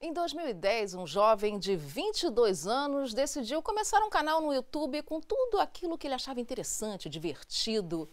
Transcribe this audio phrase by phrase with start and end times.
[0.00, 5.58] Em 2010, um jovem de 22 anos decidiu começar um canal no YouTube com tudo
[5.58, 8.08] aquilo que ele achava interessante, divertido.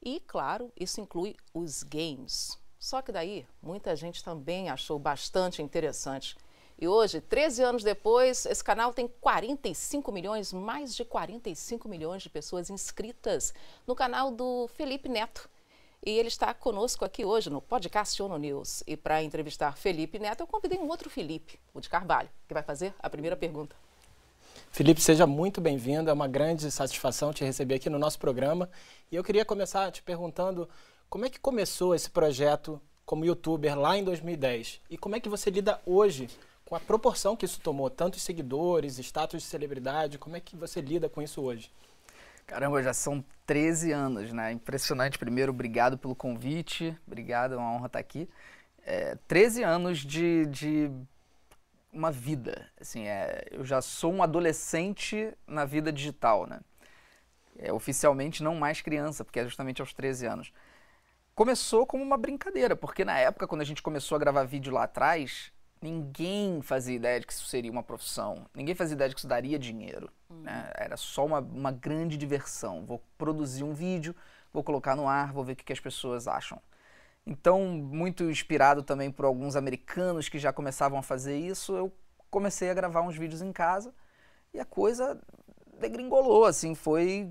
[0.00, 2.56] E, claro, isso inclui os games.
[2.78, 6.36] Só que daí, muita gente também achou bastante interessante.
[6.78, 12.30] E hoje, 13 anos depois, esse canal tem 45 milhões, mais de 45 milhões de
[12.30, 13.52] pessoas inscritas
[13.84, 15.50] no canal do Felipe Neto.
[16.04, 18.82] E ele está conosco aqui hoje no podcast ONU News.
[18.86, 22.62] E para entrevistar Felipe Neto, eu convidei um outro Felipe, o de Carvalho, que vai
[22.62, 23.74] fazer a primeira pergunta.
[24.70, 26.08] Felipe, seja muito bem-vindo.
[26.08, 28.70] É uma grande satisfação te receber aqui no nosso programa.
[29.10, 30.68] E eu queria começar te perguntando
[31.10, 35.30] como é que começou esse projeto como youtuber lá em 2010 e como é que
[35.30, 36.28] você lida hoje
[36.66, 40.82] com a proporção que isso tomou, tantos seguidores, status de celebridade, como é que você
[40.82, 41.70] lida com isso hoje?
[42.48, 44.52] Caramba, já são 13 anos, né?
[44.52, 45.18] Impressionante.
[45.18, 46.96] Primeiro, obrigado pelo convite.
[47.06, 48.26] Obrigado, é uma honra estar aqui.
[48.82, 50.90] É, 13 anos de, de
[51.92, 52.66] uma vida.
[52.80, 56.60] Assim, é, eu já sou um adolescente na vida digital, né?
[57.58, 60.52] É, oficialmente não mais criança, porque é justamente aos 13 anos.
[61.34, 64.84] Começou como uma brincadeira, porque na época, quando a gente começou a gravar vídeo lá
[64.84, 65.52] atrás,
[65.82, 69.28] ninguém fazia ideia de que isso seria uma profissão, ninguém fazia ideia de que isso
[69.28, 70.10] daria dinheiro.
[70.42, 70.70] Né?
[70.74, 72.84] Era só uma, uma grande diversão.
[72.84, 74.14] Vou produzir um vídeo,
[74.52, 76.60] vou colocar no ar, vou ver o que, que as pessoas acham.
[77.26, 81.92] Então, muito inspirado também por alguns americanos que já começavam a fazer isso, eu
[82.30, 83.94] comecei a gravar uns vídeos em casa
[84.52, 85.20] e a coisa
[85.78, 87.30] degringolou, assim, foi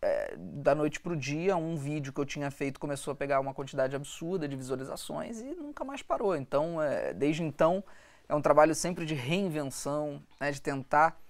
[0.00, 3.40] é, da noite para o dia, um vídeo que eu tinha feito começou a pegar
[3.40, 6.34] uma quantidade absurda de visualizações e nunca mais parou.
[6.34, 7.84] Então, é, desde então,
[8.28, 11.20] é um trabalho sempre de reinvenção, né, de tentar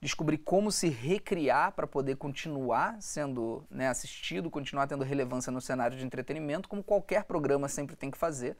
[0.00, 5.96] descobrir como se recriar para poder continuar sendo né, assistido, continuar tendo relevância no cenário
[5.96, 8.56] de entretenimento, como qualquer programa sempre tem que fazer.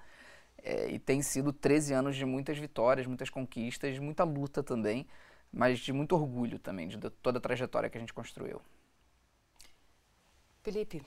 [0.62, 5.06] É, e tem sido 13 anos de muitas vitórias, muitas conquistas, muita luta também,
[5.50, 8.60] mas de muito orgulho também de toda a trajetória que a gente construiu.
[10.62, 11.02] Felipe,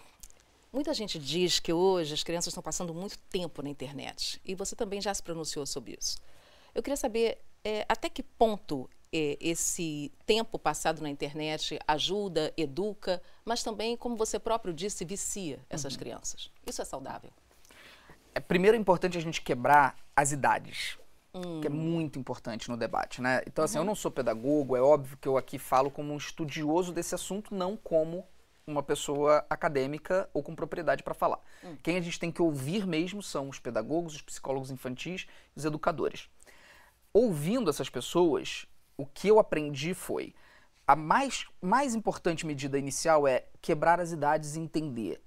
[0.71, 4.75] muita gente diz que hoje as crianças estão passando muito tempo na internet e você
[4.75, 6.17] também já se pronunciou sobre isso.
[6.73, 13.61] Eu queria saber é, até que ponto esse tempo passado na internet ajuda, educa, mas
[13.61, 15.99] também, como você próprio disse, vicia essas uhum.
[15.99, 16.49] crianças.
[16.65, 17.29] Isso é saudável?
[18.33, 20.97] É, primeiro é importante a gente quebrar as idades.
[21.35, 21.61] Hum.
[21.61, 23.41] que é muito importante no debate, né?
[23.47, 23.81] Então, assim, uhum.
[23.81, 27.55] eu não sou pedagogo, é óbvio que eu aqui falo como um estudioso desse assunto,
[27.55, 28.23] não como
[28.67, 31.39] uma pessoa acadêmica ou com propriedade para falar.
[31.63, 31.75] Hum.
[31.81, 35.25] Quem a gente tem que ouvir mesmo são os pedagogos, os psicólogos infantis
[35.55, 36.29] os educadores.
[37.11, 38.67] Ouvindo essas pessoas,
[39.03, 40.33] o que eu aprendi foi
[40.87, 45.21] a mais, mais importante medida inicial é quebrar as idades e entender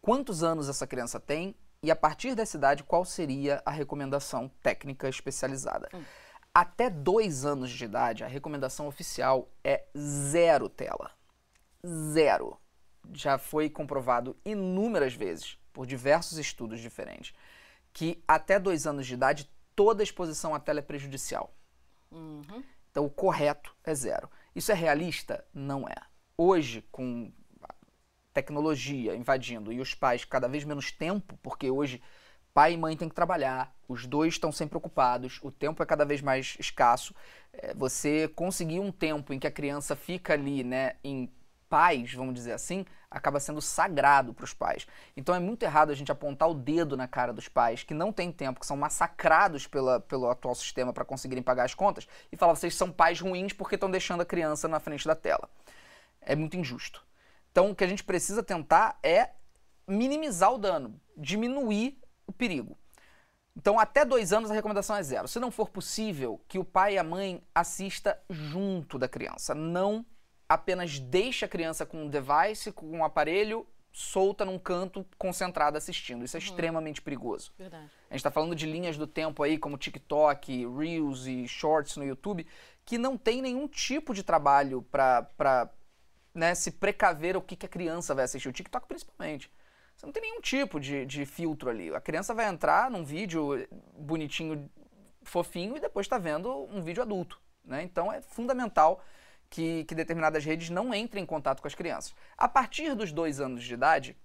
[0.00, 5.08] quantos anos essa criança tem e a partir dessa idade qual seria a recomendação técnica
[5.08, 5.90] especializada.
[5.92, 6.02] Hum.
[6.54, 11.10] Até dois anos de idade, a recomendação oficial é zero tela.
[11.84, 12.58] Zero
[13.12, 17.34] já foi comprovado inúmeras vezes por diversos estudos diferentes
[17.92, 21.54] que até dois anos de idade toda exposição à tela é prejudicial.
[22.10, 22.62] Uhum.
[22.92, 24.30] Então o correto é zero.
[24.54, 25.44] Isso é realista?
[25.52, 25.96] Não é.
[26.36, 27.32] Hoje, com
[28.32, 32.00] tecnologia invadindo e os pais cada vez menos tempo, porque hoje
[32.54, 36.04] pai e mãe têm que trabalhar, os dois estão sempre ocupados, o tempo é cada
[36.04, 37.14] vez mais escasso.
[37.52, 41.30] É, você conseguir um tempo em que a criança fica ali, né, em
[41.72, 44.86] pais, vamos dizer assim, acaba sendo sagrado para os pais.
[45.16, 48.12] Então é muito errado a gente apontar o dedo na cara dos pais que não
[48.12, 52.36] têm tempo, que são massacrados pela, pelo atual sistema para conseguirem pagar as contas e
[52.36, 55.48] falar vocês são pais ruins porque estão deixando a criança na frente da tela.
[56.20, 57.02] É muito injusto.
[57.50, 59.30] Então o que a gente precisa tentar é
[59.88, 62.76] minimizar o dano, diminuir o perigo.
[63.56, 65.28] Então, até dois anos a recomendação é zero.
[65.28, 69.54] Se não for possível, que o pai e a mãe assista junto da criança.
[69.54, 70.04] Não
[70.52, 76.24] apenas deixa a criança com um device, com um aparelho solta num canto, concentrada assistindo.
[76.24, 76.44] Isso é uhum.
[76.44, 77.52] extremamente perigoso.
[77.58, 77.84] Verdade.
[78.08, 82.04] A gente está falando de linhas do tempo aí, como TikTok, Reels e Shorts no
[82.04, 82.46] YouTube,
[82.84, 85.70] que não tem nenhum tipo de trabalho para
[86.34, 88.48] né, se precaver o que, que a criança vai assistir.
[88.48, 89.50] O TikTok principalmente.
[89.94, 91.94] Você não tem nenhum tipo de, de filtro ali.
[91.94, 94.70] A criança vai entrar num vídeo bonitinho,
[95.22, 97.38] fofinho, e depois está vendo um vídeo adulto.
[97.62, 97.82] Né?
[97.82, 99.04] Então é fundamental
[99.52, 102.14] que, que determinadas redes não entrem em contato com as crianças.
[102.38, 104.16] A partir dos dois anos de idade,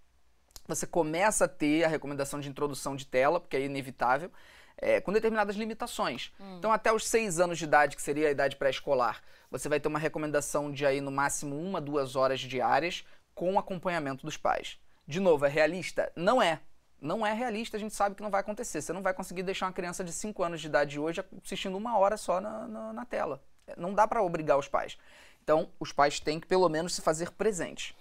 [0.66, 4.32] você começa a ter a recomendação de introdução de tela, porque é inevitável,
[4.78, 6.32] é, com determinadas limitações.
[6.40, 6.56] Hum.
[6.58, 9.22] Então, até os seis anos de idade, que seria a idade pré-escolar,
[9.52, 13.04] você vai ter uma recomendação de aí no máximo uma, duas horas diárias
[13.36, 14.80] com acompanhamento dos pais.
[15.06, 16.10] De novo, é realista?
[16.16, 16.62] Não é.
[17.02, 18.82] Não é realista, a gente sabe que não vai acontecer.
[18.82, 21.98] Você não vai conseguir deixar uma criança de 5 anos de idade hoje assistindo uma
[21.98, 23.44] hora só na, na, na tela.
[23.76, 24.98] Não dá para obrigar os pais.
[25.44, 27.96] Então, os pais têm que pelo menos se fazer presentes.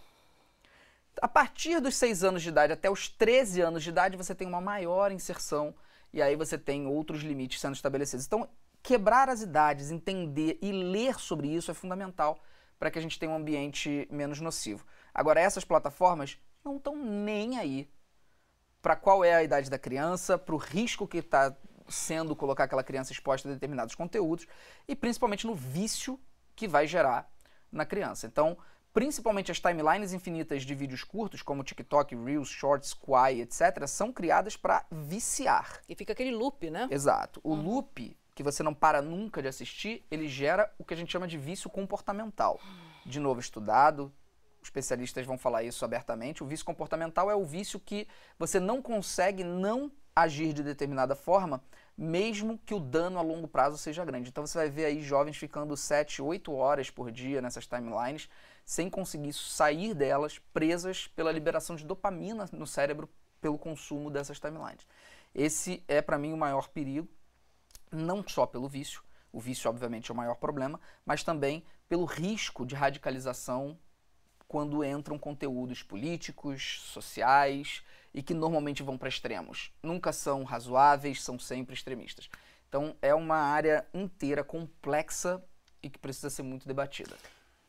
[1.20, 4.46] A partir dos 6 anos de idade até os 13 anos de idade, você tem
[4.46, 5.74] uma maior inserção
[6.12, 8.26] e aí você tem outros limites sendo estabelecidos.
[8.26, 8.48] Então,
[8.82, 12.38] quebrar as idades, entender e ler sobre isso é fundamental
[12.78, 14.84] para que a gente tenha um ambiente menos nocivo.
[15.14, 17.88] Agora, essas plataformas não estão nem aí
[18.82, 21.56] para qual é a idade da criança, para o risco que está
[21.88, 24.46] sendo colocar aquela criança exposta a determinados conteúdos
[24.86, 26.18] e principalmente no vício
[26.54, 27.30] que vai gerar
[27.70, 28.26] na criança.
[28.26, 28.56] Então,
[28.92, 34.56] principalmente as timelines infinitas de vídeos curtos, como TikTok, Reels, Shorts, Quai, etc., são criadas
[34.56, 35.80] para viciar.
[35.88, 36.88] E fica aquele loop, né?
[36.90, 37.40] Exato.
[37.44, 37.62] O uhum.
[37.62, 41.28] loop, que você não para nunca de assistir, ele gera o que a gente chama
[41.28, 42.58] de vício comportamental.
[43.04, 44.12] De novo, estudado,
[44.66, 46.44] especialistas vão falar isso abertamente.
[46.44, 48.06] O vício comportamental é o vício que
[48.38, 51.62] você não consegue não agir de determinada forma,
[51.96, 54.30] mesmo que o dano a longo prazo seja grande.
[54.30, 58.28] Então você vai ver aí jovens ficando 7, 8 horas por dia nessas timelines
[58.64, 63.08] sem conseguir sair delas, presas pela liberação de dopamina no cérebro
[63.40, 64.86] pelo consumo dessas timelines.
[65.34, 67.08] Esse é, para mim, o maior perigo,
[67.92, 69.02] não só pelo vício,
[69.32, 73.78] o vício, obviamente, é o maior problema, mas também pelo risco de radicalização
[74.48, 77.82] quando entram conteúdos políticos, sociais
[78.14, 79.72] e que normalmente vão para extremos.
[79.82, 82.28] Nunca são razoáveis, são sempre extremistas.
[82.68, 85.42] Então, é uma área inteira complexa
[85.82, 87.16] e que precisa ser muito debatida.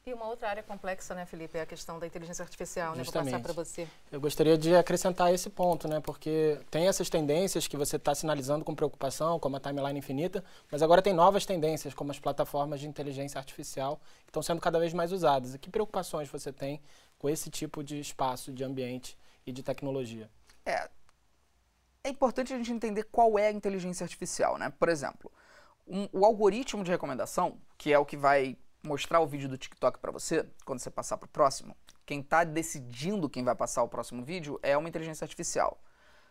[0.07, 3.03] E uma outra área complexa, né, Felipe, é a questão da inteligência artificial, né?
[3.03, 3.31] Justamente.
[3.31, 3.85] Vou passar para você.
[4.09, 5.99] Eu gostaria de acrescentar esse ponto, né?
[5.99, 10.81] Porque tem essas tendências que você está sinalizando com preocupação, como a timeline infinita, mas
[10.81, 14.93] agora tem novas tendências, como as plataformas de inteligência artificial, que estão sendo cada vez
[14.93, 15.53] mais usadas.
[15.53, 16.81] E que preocupações você tem
[17.19, 20.29] com esse tipo de espaço, de ambiente e de tecnologia?
[20.65, 20.89] É,
[22.05, 24.71] é importante a gente entender qual é a inteligência artificial, né?
[24.79, 25.29] Por exemplo,
[25.85, 28.55] um, o algoritmo de recomendação, que é o que vai
[28.87, 31.75] mostrar o vídeo do TikTok para você, quando você passar para o próximo,
[32.05, 35.79] quem está decidindo quem vai passar o próximo vídeo é uma inteligência artificial.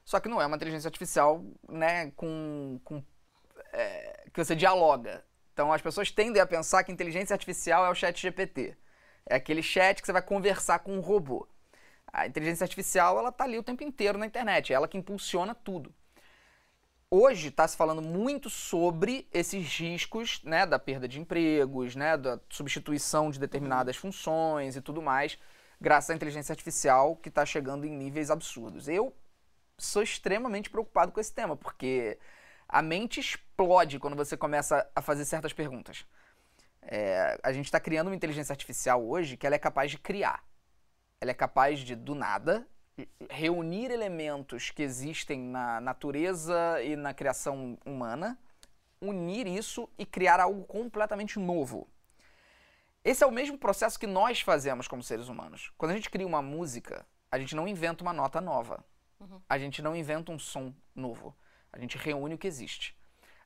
[0.04, 3.02] Só que não é uma inteligência artificial né, com, com
[3.72, 5.24] é, que você dialoga.
[5.52, 8.76] Então as pessoas tendem a pensar que inteligência artificial é o chat GPT.
[9.26, 11.48] É aquele chat que você vai conversar com um robô.
[12.12, 15.54] A inteligência artificial ela está ali o tempo inteiro na internet, é ela que impulsiona
[15.54, 15.94] tudo
[17.10, 22.40] hoje está se falando muito sobre esses riscos né, da perda de empregos, né, da
[22.48, 25.38] substituição de determinadas funções e tudo mais,
[25.80, 28.88] graças à inteligência artificial que está chegando em níveis absurdos.
[28.88, 29.14] Eu
[29.78, 32.18] sou extremamente preocupado com esse tema, porque
[32.68, 36.04] a mente explode quando você começa a fazer certas perguntas.
[36.82, 40.44] É, a gente está criando uma inteligência artificial hoje que ela é capaz de criar.
[41.20, 42.66] Ela é capaz de, do nada,
[43.28, 48.38] reunir elementos que existem na natureza e na criação humana,
[49.00, 51.88] unir isso e criar algo completamente novo.
[53.04, 55.72] Esse é o mesmo processo que nós fazemos como seres humanos.
[55.78, 58.84] Quando a gente cria uma música, a gente não inventa uma nota nova.
[59.20, 59.40] Uhum.
[59.48, 61.36] A gente não inventa um som novo.
[61.72, 62.96] A gente reúne o que existe.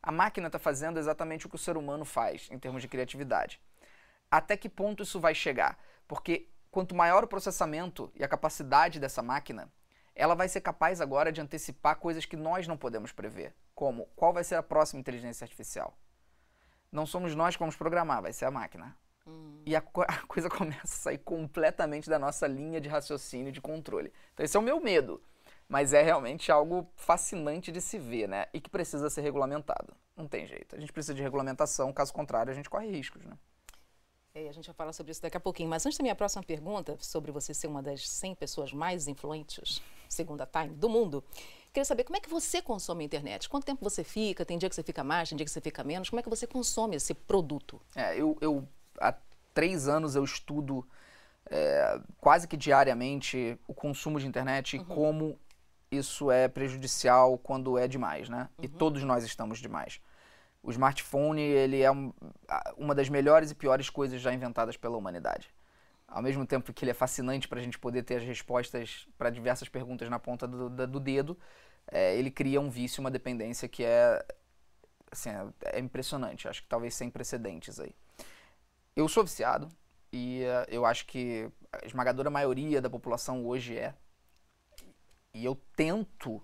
[0.02, 3.60] A máquina está fazendo exatamente o que o ser humano faz em termos de criatividade.
[4.30, 5.78] Até que ponto isso vai chegar?
[6.08, 9.68] Porque quanto maior o processamento e a capacidade dessa máquina,
[10.14, 14.32] ela vai ser capaz agora de antecipar coisas que nós não podemos prever, como qual
[14.32, 15.96] vai ser a próxima inteligência artificial.
[16.90, 18.96] Não somos nós que vamos programar, vai ser a máquina.
[19.26, 19.62] Hum.
[19.64, 23.60] E a, co a, coisa começa a sair completamente da nossa linha de raciocínio de
[23.60, 24.12] controle.
[24.34, 25.22] Então esse é o meu medo.
[25.68, 28.46] Mas é realmente algo fascinante de se ver, né?
[28.52, 29.94] E que precisa ser regulamentado.
[30.16, 30.74] Não tem jeito.
[30.74, 33.38] A gente precisa de regulamentação, caso contrário, a gente corre riscos, né?
[34.32, 35.68] É, a gente vai falar sobre isso daqui a pouquinho.
[35.68, 39.82] Mas antes da minha próxima pergunta, sobre você ser uma das 100 pessoas mais influentes,
[40.08, 41.24] segundo a Time, do mundo,
[41.72, 43.48] queria saber como é que você consome a internet?
[43.48, 44.44] Quanto tempo você fica?
[44.44, 46.08] Tem dia que você fica mais, tem dia que você fica menos?
[46.08, 47.80] Como é que você consome esse produto?
[47.96, 48.68] É, eu, eu
[49.00, 49.12] há
[49.52, 50.86] três anos eu estudo
[51.46, 54.82] é, quase que diariamente o consumo de internet uhum.
[54.82, 55.38] e como
[55.90, 58.48] isso é prejudicial quando é demais, né?
[58.56, 58.64] Uhum.
[58.64, 60.00] E todos nós estamos demais.
[60.62, 62.12] O smartphone ele é um,
[62.76, 65.52] uma das melhores e piores coisas já inventadas pela humanidade.
[66.06, 69.30] Ao mesmo tempo que ele é fascinante para a gente poder ter as respostas para
[69.30, 71.38] diversas perguntas na ponta do, do dedo,
[71.90, 74.24] é, ele cria um vício, uma dependência que é,
[75.10, 76.48] assim, é, é, impressionante.
[76.48, 77.94] Acho que talvez sem precedentes aí.
[78.94, 79.68] Eu sou viciado
[80.12, 83.94] e uh, eu acho que a esmagadora maioria da população hoje é.
[85.32, 86.42] E eu tento,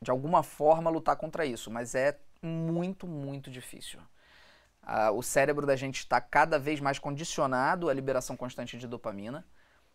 [0.00, 4.00] de alguma forma, lutar contra isso, mas é muito, muito difícil.
[4.82, 9.44] Ah, o cérebro da gente está cada vez mais condicionado à liberação constante de dopamina.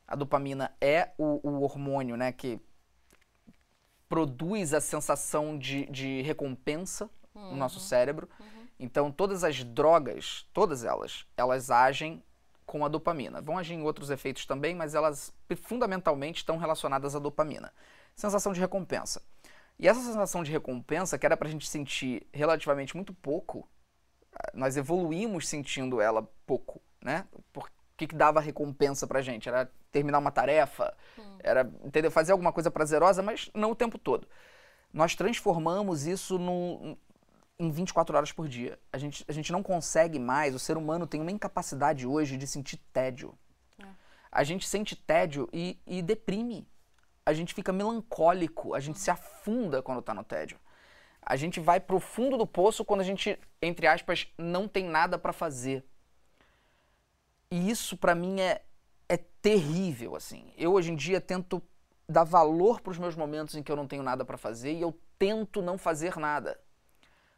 [0.07, 2.59] A dopamina é o, o hormônio né, que
[4.09, 7.51] produz a sensação de, de recompensa uhum.
[7.51, 8.27] no nosso cérebro.
[8.37, 8.67] Uhum.
[8.77, 12.21] Então, todas as drogas, todas elas, elas agem
[12.65, 13.41] com a dopamina.
[13.41, 17.71] Vão agir em outros efeitos também, mas elas fundamentalmente estão relacionadas à dopamina.
[18.15, 19.21] Sensação de recompensa.
[19.81, 23.67] E essa sensação de recompensa, que era para a gente sentir relativamente muito pouco,
[24.53, 27.25] nós evoluímos sentindo ela pouco, né?
[27.51, 29.49] Por que, que dava recompensa pra gente?
[29.49, 31.37] Era terminar uma tarefa, hum.
[31.39, 32.11] era, entendeu?
[32.11, 34.27] Fazer alguma coisa prazerosa, mas não o tempo todo.
[34.93, 36.95] Nós transformamos isso no,
[37.57, 38.77] em 24 horas por dia.
[38.93, 42.45] A gente, a gente não consegue mais, o ser humano tem uma incapacidade hoje de
[42.45, 43.33] sentir tédio.
[43.81, 43.87] É.
[44.31, 46.67] A gente sente tédio e, e deprime.
[47.25, 50.59] A gente fica melancólico, a gente se afunda quando tá no tédio.
[51.21, 55.19] A gente vai pro fundo do poço quando a gente, entre aspas, não tem nada
[55.19, 55.83] para fazer.
[57.51, 58.63] E isso para mim é,
[59.07, 60.51] é terrível, assim.
[60.57, 61.61] Eu hoje em dia tento
[62.07, 64.81] dar valor para os meus momentos em que eu não tenho nada para fazer e
[64.81, 66.59] eu tento não fazer nada.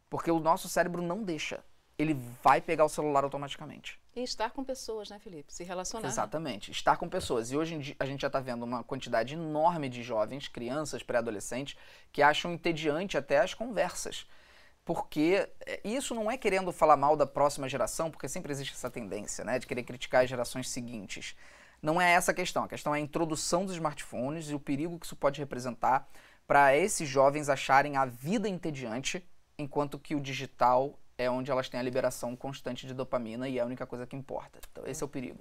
[0.08, 1.62] Porque o nosso cérebro não deixa.
[1.98, 4.00] Ele vai pegar o celular automaticamente.
[4.16, 5.52] E estar com pessoas, né, Felipe?
[5.52, 6.06] Se relacionar.
[6.06, 6.70] Exatamente.
[6.70, 7.50] Estar com pessoas.
[7.50, 11.02] E hoje em dia a gente já está vendo uma quantidade enorme de jovens, crianças,
[11.02, 11.76] pré-adolescentes,
[12.12, 14.26] que acham entediante até as conversas.
[14.84, 18.90] Porque é, isso não é querendo falar mal da próxima geração, porque sempre existe essa
[18.90, 21.34] tendência, né, de querer criticar as gerações seguintes.
[21.82, 22.64] Não é essa a questão.
[22.64, 26.08] A questão é a introdução dos smartphones e o perigo que isso pode representar
[26.46, 29.26] para esses jovens acharem a vida entediante,
[29.58, 33.62] enquanto que o digital é onde elas têm a liberação constante de dopamina e é
[33.62, 34.58] a única coisa que importa.
[34.70, 35.40] Então, esse é o perigo.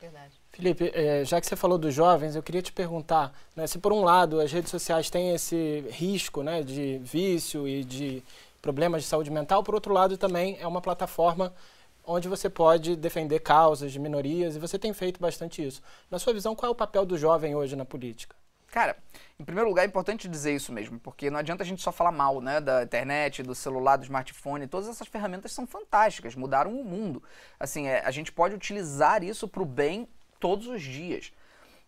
[0.00, 0.32] Verdade.
[0.50, 3.92] Felipe, é, já que você falou dos jovens, eu queria te perguntar, né, se por
[3.92, 8.22] um lado as redes sociais têm esse risco né, de vício e de
[8.60, 11.54] problemas de saúde mental, por outro lado também é uma plataforma
[12.04, 15.80] onde você pode defender causas de minorias e você tem feito bastante isso.
[16.10, 18.34] Na sua visão, qual é o papel do jovem hoje na política?
[18.72, 18.96] Cara,
[19.38, 22.10] em primeiro lugar é importante dizer isso mesmo, porque não adianta a gente só falar
[22.10, 26.82] mal, né, da internet, do celular, do smartphone, todas essas ferramentas são fantásticas, mudaram o
[26.82, 27.22] mundo.
[27.60, 30.08] Assim, é, a gente pode utilizar isso para o bem
[30.40, 31.34] todos os dias.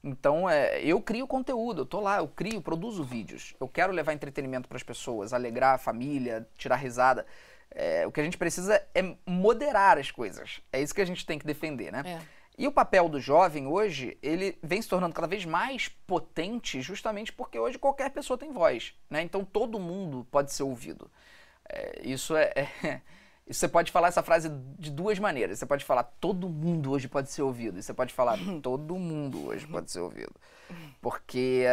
[0.02, 3.54] Então, é, eu crio conteúdo, eu tô lá, eu crio, produzo vídeos.
[3.58, 7.24] Eu quero levar entretenimento para as pessoas, alegrar a família, tirar risada.
[7.70, 10.60] É, o que a gente precisa é moderar as coisas.
[10.70, 12.02] É isso que a gente tem que defender, né?
[12.04, 12.43] É.
[12.56, 17.32] E o papel do jovem hoje, ele vem se tornando cada vez mais potente justamente
[17.32, 19.23] porque hoje qualquer pessoa tem voz, né?
[19.23, 21.11] Então todo mundo pode ser ouvido.
[21.68, 23.00] É, isso é, é
[23.46, 25.58] isso você pode falar essa frase de duas maneiras.
[25.58, 27.78] Você pode falar todo mundo hoje pode ser ouvido.
[27.78, 30.34] E você pode falar todo mundo hoje pode ser ouvido.
[31.02, 31.64] Porque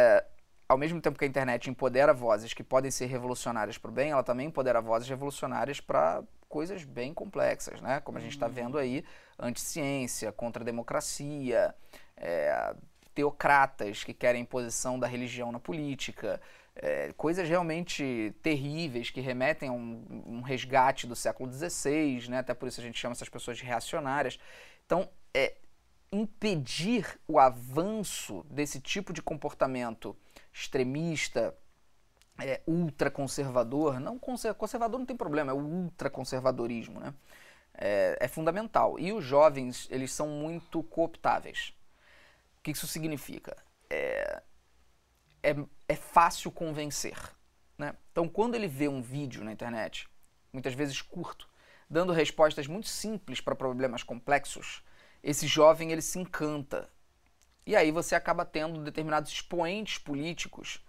[0.68, 4.10] ao mesmo tempo que a internet empodera vozes que podem ser revolucionárias para o bem,
[4.10, 7.98] ela também empodera vozes revolucionárias para coisas bem complexas, né?
[8.00, 9.02] Como a gente está vendo aí,
[9.38, 11.74] anticiência, contra a democracia,
[12.14, 12.74] é,
[13.14, 16.38] teocratas que querem imposição da religião na política,
[16.76, 22.40] é, coisas realmente terríveis que remetem a um, um, resgate do século XVI, né?
[22.40, 24.38] até por isso a gente chama essas pessoas de reacionárias.
[24.84, 25.54] Então, é,
[26.12, 30.14] impedir o avanço desse tipo de comportamento
[30.52, 31.56] extremista,
[32.38, 37.14] é, ultraconservador, não conservador não tem problema, é o ultraconservadorismo, né?
[37.74, 38.98] É, é, fundamental.
[38.98, 41.72] E os jovens, eles são muito cooptáveis.
[42.58, 43.56] O que isso significa?
[43.88, 44.42] É,
[45.42, 45.56] é,
[45.88, 47.16] é fácil convencer.
[47.78, 47.94] Né?
[48.12, 50.06] Então, quando ele vê um vídeo na internet,
[50.52, 51.48] muitas vezes curto,
[51.88, 54.82] dando respostas muito simples para problemas complexos,
[55.22, 56.90] esse jovem ele se encanta.
[57.64, 60.84] E aí você acaba tendo determinados expoentes políticos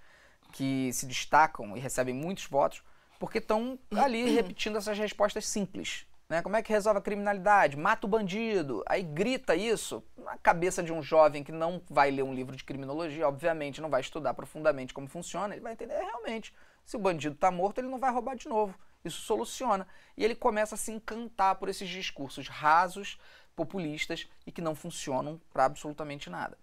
[0.54, 2.82] que se destacam e recebem muitos votos
[3.20, 6.06] porque estão ali repetindo essas respostas simples.
[6.30, 6.42] Né?
[6.42, 7.76] Como é que resolve a criminalidade?
[7.76, 8.84] Mata o bandido.
[8.88, 12.64] Aí grita isso na cabeça de um jovem que não vai ler um livro de
[12.64, 16.54] criminologia, obviamente não vai estudar profundamente como funciona, ele vai entender é, realmente.
[16.86, 18.78] Se o bandido está morto, ele não vai roubar de novo.
[19.04, 19.88] Isso soluciona.
[20.16, 23.20] E ele começa a se encantar por esses discursos rasos,
[23.56, 26.58] populistas e que não funcionam para absolutamente nada.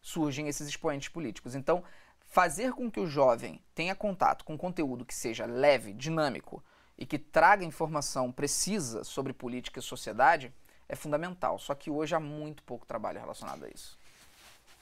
[0.00, 1.54] Surgem esses expoentes políticos.
[1.54, 1.82] Então,
[2.36, 6.62] fazer com que o jovem tenha contato com conteúdo que seja leve, dinâmico
[6.98, 10.52] e que traga informação precisa sobre política e sociedade
[10.86, 11.58] é fundamental.
[11.58, 13.98] Só que hoje há muito pouco trabalho relacionado a isso.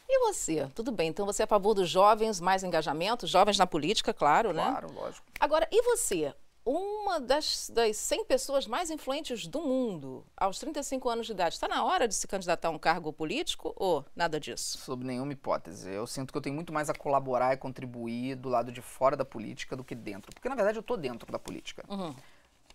[0.08, 0.68] E você?
[0.74, 4.52] Tudo bem, então você é a favor dos jovens, mais engajamento, jovens na política, claro,
[4.52, 4.80] claro né?
[4.80, 5.24] Claro, lógico.
[5.38, 6.34] Agora, e você?
[6.64, 11.54] Uma das, das 100 pessoas mais influentes do mundo, aos 35 anos de idade.
[11.54, 14.78] Está na hora de se candidatar a um cargo político ou nada disso?
[14.78, 15.90] Sob nenhuma hipótese.
[15.90, 19.16] Eu sinto que eu tenho muito mais a colaborar e contribuir do lado de fora
[19.16, 20.32] da política do que dentro.
[20.32, 21.84] Porque, na verdade, eu estou dentro da política.
[21.88, 22.14] Uhum.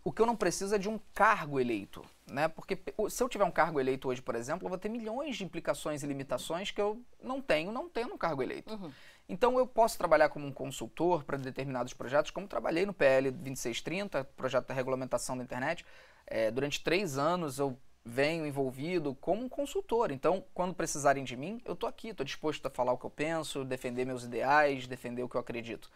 [0.03, 2.47] O que eu não preciso é de um cargo eleito, né?
[2.47, 2.79] Porque
[3.09, 6.03] se eu tiver um cargo eleito hoje, por exemplo, eu vou ter milhões de implicações
[6.03, 8.73] e limitações que eu não tenho, não tendo um cargo eleito.
[8.73, 8.91] Uhum.
[9.29, 14.23] Então eu posso trabalhar como um consultor para determinados projetos, como trabalhei no PL 2630,
[14.35, 15.85] projeto da regulamentação da internet.
[16.25, 20.09] É, durante três anos eu venho envolvido como um consultor.
[20.09, 23.09] Então, quando precisarem de mim, eu estou aqui, estou disposto a falar o que eu
[23.11, 25.91] penso, defender meus ideais, defender o que eu acredito.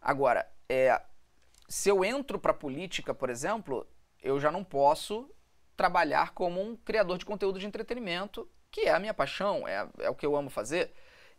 [0.00, 0.98] Agora, é,
[1.68, 3.86] se eu entro para a política, por exemplo,
[4.22, 5.30] eu já não posso
[5.76, 10.08] trabalhar como um criador de conteúdo de entretenimento, que é a minha paixão, é, é
[10.08, 10.90] o que eu amo fazer.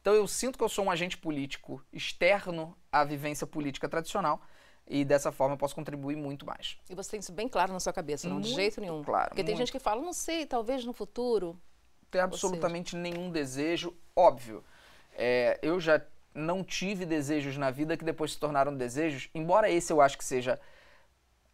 [0.02, 4.42] Então eu sinto que eu sou um agente político externo à vivência política tradicional
[4.88, 6.78] e dessa forma eu posso contribuir muito mais.
[6.90, 8.36] E você tem isso bem claro na sua cabeça, não?
[8.36, 9.04] Muito de jeito nenhum.
[9.04, 9.30] Claro.
[9.30, 11.60] Porque tem gente que fala, não sei, talvez no futuro.
[12.10, 14.64] Tem absolutamente nenhum desejo, óbvio.
[15.14, 16.02] É, eu já
[16.34, 20.24] não tive desejos na vida que depois se tornaram desejos, embora esse eu acho que
[20.24, 20.60] seja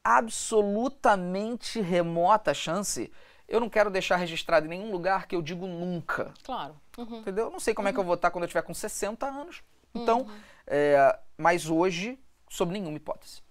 [0.04, 3.12] absolutamente remota chance,
[3.48, 6.34] eu não quero deixar registrado em nenhum lugar que eu digo nunca.
[6.44, 6.76] Claro.
[6.98, 7.20] Uhum.
[7.20, 7.50] Entendeu?
[7.50, 7.92] Não sei como uhum.
[7.92, 9.64] é que eu vou estar quando eu tiver com 60 anos.
[9.94, 10.38] Então, uhum.
[10.68, 13.42] é, mas hoje, sob nenhuma hipótese.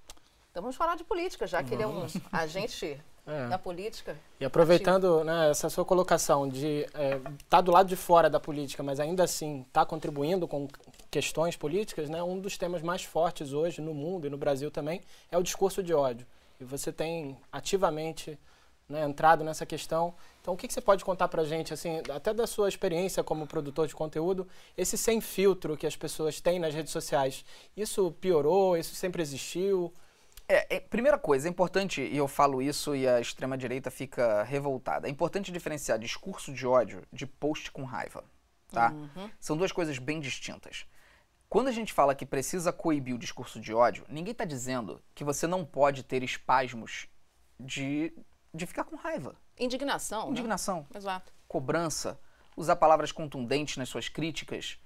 [0.51, 3.49] Então vamos falar de política, já que ele é um agente é.
[3.49, 4.17] da política.
[4.39, 8.39] E aproveitando né, essa sua colocação de estar é, tá do lado de fora da
[8.39, 10.69] política, mas ainda assim estar tá contribuindo com
[11.11, 15.01] questões políticas, né, um dos temas mais fortes hoje no mundo e no Brasil também
[15.31, 16.27] é o discurso de ódio.
[16.61, 18.39] E você tem ativamente
[18.89, 20.15] né, entrado nessa questão.
[20.41, 23.25] Então, o que, que você pode contar para a gente, assim, até da sua experiência
[23.25, 27.45] como produtor de conteúdo, esse sem filtro que as pessoas têm nas redes sociais,
[27.77, 28.77] isso piorou?
[28.77, 29.93] Isso sempre existiu?
[30.47, 35.09] É, é, primeira coisa, é importante, e eu falo isso e a extrema-direita fica revoltada,
[35.09, 38.23] é importante diferenciar discurso de ódio de post com raiva,
[38.71, 38.91] tá?
[38.91, 39.31] Uhum.
[39.41, 40.85] São duas coisas bem distintas.
[41.49, 45.25] Quando a gente fala que precisa coibir o discurso de ódio, ninguém está dizendo que
[45.25, 47.07] você não pode ter espasmos
[47.59, 48.13] de,
[48.55, 49.35] de ficar com raiva.
[49.59, 50.27] Indignação.
[50.27, 50.31] Né?
[50.31, 50.87] Indignação.
[50.91, 50.99] Né?
[50.99, 51.33] Exato.
[51.49, 52.19] Cobrança.
[52.57, 54.79] Usar palavras contundentes nas suas críticas.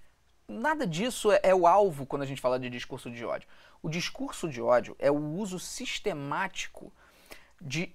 [0.49, 3.47] Nada disso é, é, o alvo quando a gente fala de discurso de ódio.
[3.83, 6.91] O discurso de ódio é o uso sistemático
[7.61, 7.95] de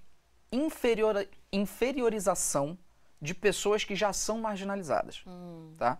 [0.52, 2.78] inferior, inferiorização
[3.20, 5.22] de pessoas que já são marginalizadas.
[5.26, 5.74] Hum.
[5.76, 5.98] Tá?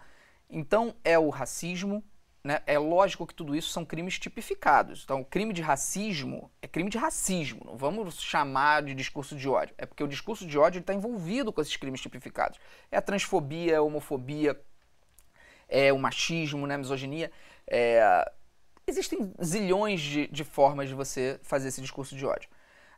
[0.48, 2.04] Então, é o racismo,
[2.44, 2.60] né?
[2.66, 5.02] é lógico que tudo isso são crimes tipificados.
[5.02, 7.62] Então, crime de racismo é crime de racismo.
[7.64, 9.74] Não vamos chamar de discurso de ódio.
[9.78, 12.60] É porque o discurso de ódio está envolvido com esses crimes tipificados.
[12.92, 14.60] É a transfobia, a homofobia,
[15.66, 17.32] é o machismo, né, a misoginia.
[17.66, 18.30] É...
[18.86, 22.50] Existem zilhões de, de formas de você fazer esse discurso de ódio.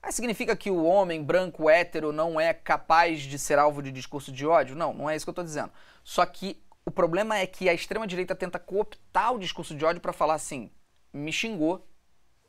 [0.03, 4.33] Aí significa que o homem branco hétero não é capaz de ser alvo de discurso
[4.33, 4.75] de ódio?
[4.75, 5.71] Não, não é isso que eu estou dizendo.
[6.03, 10.13] Só que o problema é que a extrema-direita tenta cooptar o discurso de ódio para
[10.13, 10.71] falar assim:
[11.13, 11.87] me xingou,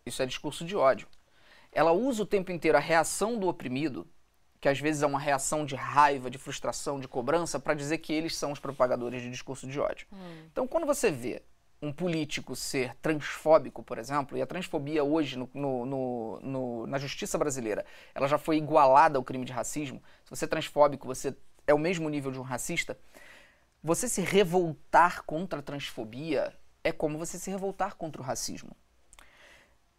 [0.05, 1.07] isso é discurso de ódio.
[1.71, 4.07] Ela usa o tempo inteiro a reação do oprimido
[4.59, 8.11] que às vezes é uma reação de raiva, de frustração, de cobrança, para dizer que
[8.11, 10.07] eles são os propagadores de discurso de ódio.
[10.11, 10.45] Hum.
[10.51, 11.43] Então, quando você vê
[11.79, 17.37] um político ser transfóbico, por exemplo, e a transfobia hoje no, no, no, na justiça
[17.37, 20.01] brasileira, ela já foi igualada ao crime de racismo.
[20.23, 21.35] Se você é transfóbico, você
[21.67, 22.97] é o mesmo nível de um racista.
[23.83, 28.75] Você se revoltar contra a transfobia é como você se revoltar contra o racismo.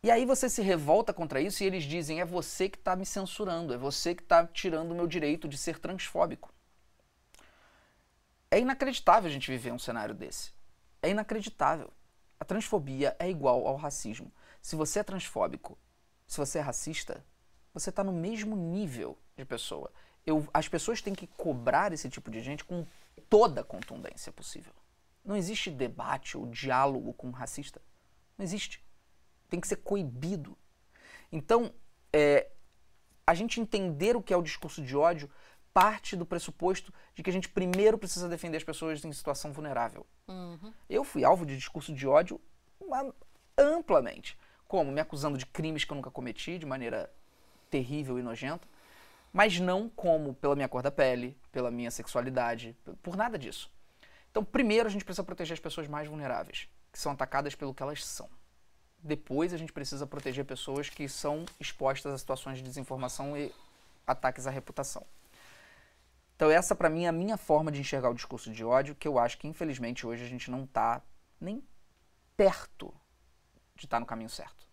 [0.02, 3.04] E aí você se revolta contra isso e eles dizem: é você que está me
[3.04, 6.52] censurando, é você que está tirando o meu direito de ser transfóbico.
[8.50, 10.52] É inacreditável a gente viver um cenário desse.
[11.02, 11.92] É inacreditável.
[12.40, 14.32] A transfobia é igual ao racismo.
[14.62, 15.76] Se você é transfóbico,
[16.26, 17.24] se você é racista,
[17.74, 19.90] você está no mesmo nível de pessoa.
[20.24, 22.86] Eu, as pessoas têm que cobrar esse tipo de gente com
[23.18, 24.72] toda a contundência possível.
[25.24, 27.82] Não existe debate ou diálogo com um racista.
[28.36, 28.82] Não existe
[29.48, 30.56] tem que ser coibido.
[31.32, 31.72] Então,
[32.12, 32.48] é,
[33.26, 35.30] a gente entender o que é o discurso de ódio
[35.72, 40.06] parte do pressuposto de que a gente primeiro precisa defender as pessoas em situação vulnerável.
[40.26, 40.72] Uhum.
[40.88, 42.40] Eu fui alvo de discurso de ódio
[43.56, 44.36] amplamente.
[44.66, 44.90] Como?
[44.90, 47.10] Me acusando de crimes que eu nunca cometi de maneira
[47.70, 48.66] terrível e nojenta.
[49.32, 53.70] Mas não como pela minha cor da pele, pela minha sexualidade, por nada disso.
[54.30, 57.82] Então, primeiro a gente precisa proteger as pessoas mais vulneráveis, que são atacadas pelo que
[57.82, 58.28] elas são
[59.02, 63.54] depois a gente precisa proteger pessoas que são expostas a situações de desinformação e
[64.06, 65.06] ataques à reputação.
[66.34, 69.06] Então essa para mim é a minha forma de enxergar o discurso de ódio, que
[69.06, 71.02] eu acho que infelizmente hoje a gente não está
[71.40, 71.62] nem
[72.36, 72.92] perto
[73.74, 74.67] de estar tá no caminho certo.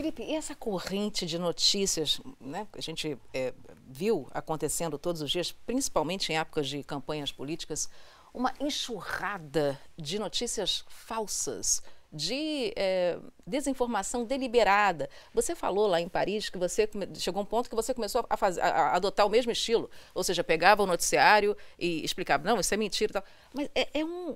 [0.00, 3.52] Felipe, e essa corrente de notícias né, que a gente é,
[3.86, 7.86] viu acontecendo todos os dias, principalmente em épocas de campanhas políticas,
[8.32, 15.10] uma enxurrada de notícias falsas, de é, desinformação deliberada.
[15.34, 18.38] Você falou lá em Paris que você chegou a um ponto que você começou a,
[18.38, 22.72] fazer, a, adotar o mesmo estilo, ou seja, pegava o noticiário e explicava, não, isso
[22.72, 23.24] é mentira tal.
[23.52, 24.34] Mas é, é um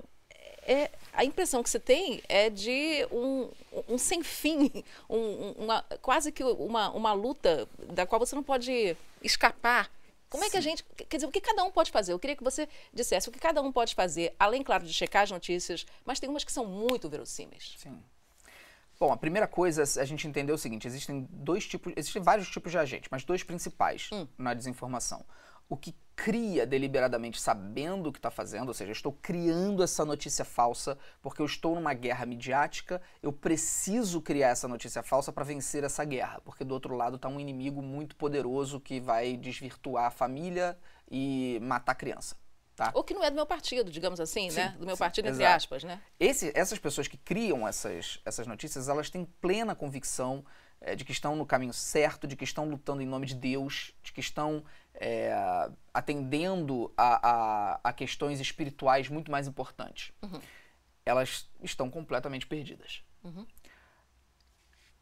[0.65, 3.49] é, a impressão que você tem é de um,
[3.87, 8.97] um sem fim, um, uma, quase que uma, uma luta da qual você não pode
[9.23, 9.89] escapar.
[10.27, 10.83] Como é que a gente.
[10.83, 12.11] Quer dizer, o que cada um pode fazer?
[12.11, 15.23] Eu queria que você dissesse o que cada um pode fazer, além, claro, de checar
[15.23, 17.75] as notícias, mas tem umas que são muito verossímeis.
[17.77, 18.03] Sim.
[18.99, 22.71] Bom, a primeira coisa a gente entender o seguinte: existem dois tipos, existem vários tipos
[22.71, 24.27] de agentes, mas dois principais hum.
[24.37, 25.23] na desinformação.
[25.69, 30.45] O que cria deliberadamente sabendo o que está fazendo, ou seja, estou criando essa notícia
[30.45, 35.83] falsa porque eu estou numa guerra midiática, eu preciso criar essa notícia falsa para vencer
[35.83, 40.11] essa guerra, porque do outro lado está um inimigo muito poderoso que vai desvirtuar a
[40.11, 40.77] família
[41.11, 42.35] e matar a criança.
[42.75, 42.91] Tá?
[42.93, 44.75] Ou que não é do meu partido, digamos assim, sim, né?
[44.77, 46.01] Do meu sim, partido, entre aspas, né?
[46.19, 50.43] Esse, essas pessoas que criam essas, essas notícias, elas têm plena convicção
[50.85, 53.91] é, de que estão no caminho certo, de que estão lutando em nome de Deus,
[54.03, 55.33] de que estão é,
[55.91, 60.13] atendendo a, a, a, questões espirituais muito mais importantes.
[60.21, 60.39] Uhum.
[61.03, 63.03] Elas estão completamente perdidas.
[63.23, 63.47] Uhum.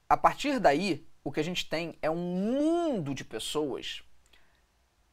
[0.07, 4.03] A partir daí, o que a gente tem é um mundo de pessoas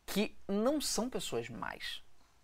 [0.06, 2.02] que não são pessoas mais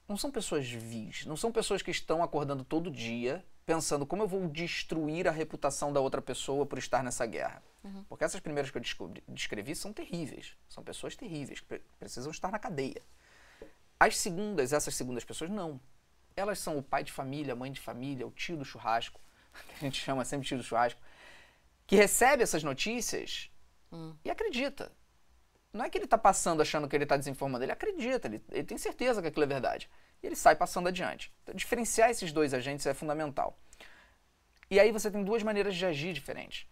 [0.08, 4.28] não são pessoas vis, não são pessoas que estão acordando todo dia pensando como eu
[4.28, 7.60] vou destruir a reputação da outra pessoa por estar nessa guerra.
[7.82, 8.04] Uhum.
[8.08, 12.52] Porque essas primeiras que eu descobri, descrevi são terríveis, são pessoas terríveis que precisam estar
[12.52, 13.02] na cadeia.
[13.98, 15.80] As segundas, essas segundas pessoas, não.
[16.36, 19.20] Elas são o pai de família, a mãe de família, o tio do churrasco,
[19.68, 21.00] que a gente chama sempre tio do churrasco,
[21.86, 23.50] que recebe essas notícias
[23.90, 24.14] uhum.
[24.24, 24.92] e acredita.
[25.72, 28.64] Não é que ele está passando achando que ele está desinformando, ele acredita, ele, ele,
[28.64, 29.90] tem certeza que aquilo é verdade.
[30.26, 31.32] Ele sai passando adiante.
[31.42, 33.56] Então, diferenciar esses dois agentes é fundamental.
[34.70, 36.66] E aí você tem duas maneiras de agir diferentes.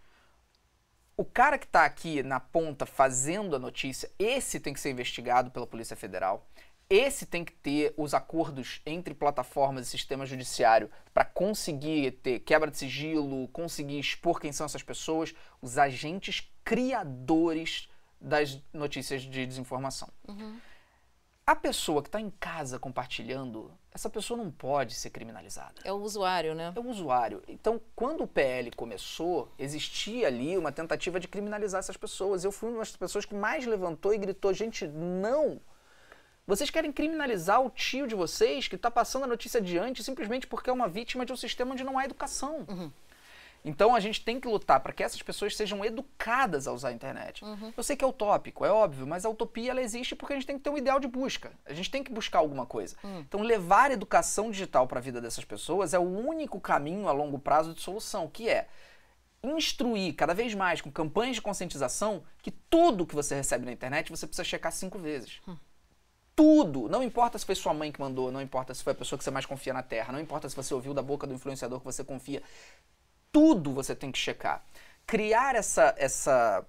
[1.16, 5.50] O cara que está aqui na ponta fazendo a notícia, esse tem que ser investigado
[5.50, 6.48] pela Polícia Federal.
[6.90, 12.70] Esse tem que ter os acordos entre plataformas e sistema judiciário para conseguir ter quebra
[12.70, 17.88] de sigilo, conseguir expor quem são essas pessoas, os agentes criadores
[18.20, 20.08] das notícias de desinformação.
[20.26, 20.58] Uhum.
[21.46, 25.74] A pessoa que está em casa compartilhando, essa pessoa não pode ser criminalizada.
[25.84, 26.72] É o usuário, né?
[26.74, 27.42] É o usuário.
[27.46, 32.44] Então, quando o PL começou, existia ali uma tentativa de criminalizar essas pessoas.
[32.44, 35.60] Eu fui uma das pessoas que mais levantou e gritou: gente, não!
[36.46, 40.68] Vocês querem criminalizar o tio de vocês que está passando a notícia adiante simplesmente porque
[40.68, 42.66] é uma vítima de um sistema onde não há educação.
[42.68, 42.90] Uhum.
[43.64, 46.92] Então a gente tem que lutar para que essas pessoas sejam educadas a usar a
[46.92, 47.42] internet.
[47.42, 47.72] Uhum.
[47.74, 50.46] Eu sei que é utópico, é óbvio, mas a utopia ela existe porque a gente
[50.46, 51.50] tem que ter um ideal de busca.
[51.64, 52.94] A gente tem que buscar alguma coisa.
[53.02, 53.20] Uhum.
[53.20, 57.38] Então levar educação digital para a vida dessas pessoas é o único caminho a longo
[57.38, 58.68] prazo de solução, que é
[59.42, 64.10] instruir cada vez mais com campanhas de conscientização que tudo que você recebe na internet
[64.10, 65.40] você precisa checar cinco vezes.
[65.46, 65.56] Uhum
[66.34, 66.88] tudo.
[66.88, 69.24] Não importa se foi sua mãe que mandou, não importa se foi a pessoa que
[69.24, 71.84] você mais confia na Terra, não importa se você ouviu da boca do influenciador que
[71.84, 72.42] você confia
[73.34, 74.64] tudo você tem que checar.
[75.04, 76.64] Criar essa, essa,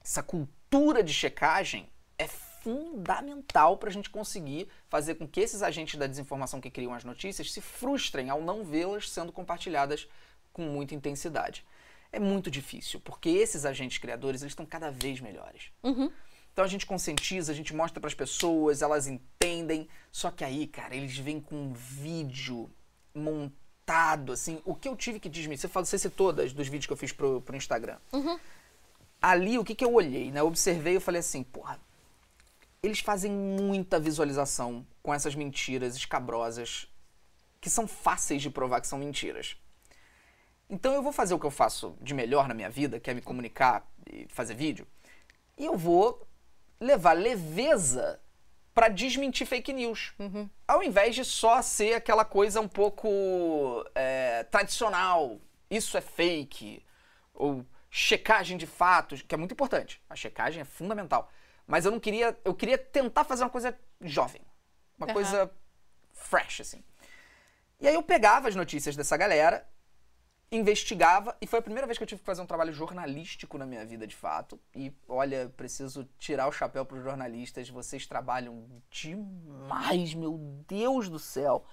[0.00, 5.98] essa cultura de checagem é fundamental para a gente conseguir fazer com que esses agentes
[5.98, 10.08] da desinformação que criam as notícias se frustrem ao não vê-las sendo compartilhadas
[10.52, 11.66] com muita intensidade.
[12.12, 15.72] É muito difícil, porque esses agentes criadores eles estão cada vez melhores.
[15.82, 16.08] Uhum.
[16.52, 19.88] Então a gente conscientiza, a gente mostra para as pessoas, elas entendem.
[20.12, 22.70] Só que aí, cara, eles vêm com um vídeo
[23.12, 23.63] montado
[24.32, 24.60] assim.
[24.64, 27.12] O que eu tive que desmentir, você, você citou das, dos vídeos que eu fiz
[27.12, 27.98] pro, pro Instagram.
[28.12, 28.38] Uhum.
[29.20, 30.40] Ali, o que, que eu olhei, né?
[30.40, 31.80] Eu observei e falei assim, porra,
[32.82, 36.86] eles fazem muita visualização com essas mentiras escabrosas
[37.60, 39.56] que são fáceis de provar que são mentiras.
[40.68, 43.14] Então eu vou fazer o que eu faço de melhor na minha vida, que é
[43.14, 44.86] me comunicar e fazer vídeo,
[45.56, 46.26] e eu vou
[46.78, 48.20] levar leveza
[48.74, 50.12] para desmentir fake news.
[50.18, 50.50] Uhum.
[50.66, 53.08] Ao invés de só ser aquela coisa um pouco
[53.94, 56.84] é, tradicional, isso é fake,
[57.32, 60.02] ou checagem de fatos, que é muito importante.
[60.10, 61.30] A checagem é fundamental.
[61.66, 62.36] Mas eu não queria.
[62.44, 64.42] Eu queria tentar fazer uma coisa jovem.
[64.98, 65.14] Uma uhum.
[65.14, 65.50] coisa
[66.12, 66.84] fresh, assim.
[67.80, 69.66] E aí eu pegava as notícias dessa galera
[70.50, 73.66] investigava e foi a primeira vez que eu tive que fazer um trabalho jornalístico na
[73.66, 74.58] minha vida, de fato.
[74.74, 81.18] E olha, preciso tirar o chapéu para os jornalistas, vocês trabalham demais, meu Deus do
[81.18, 81.64] céu.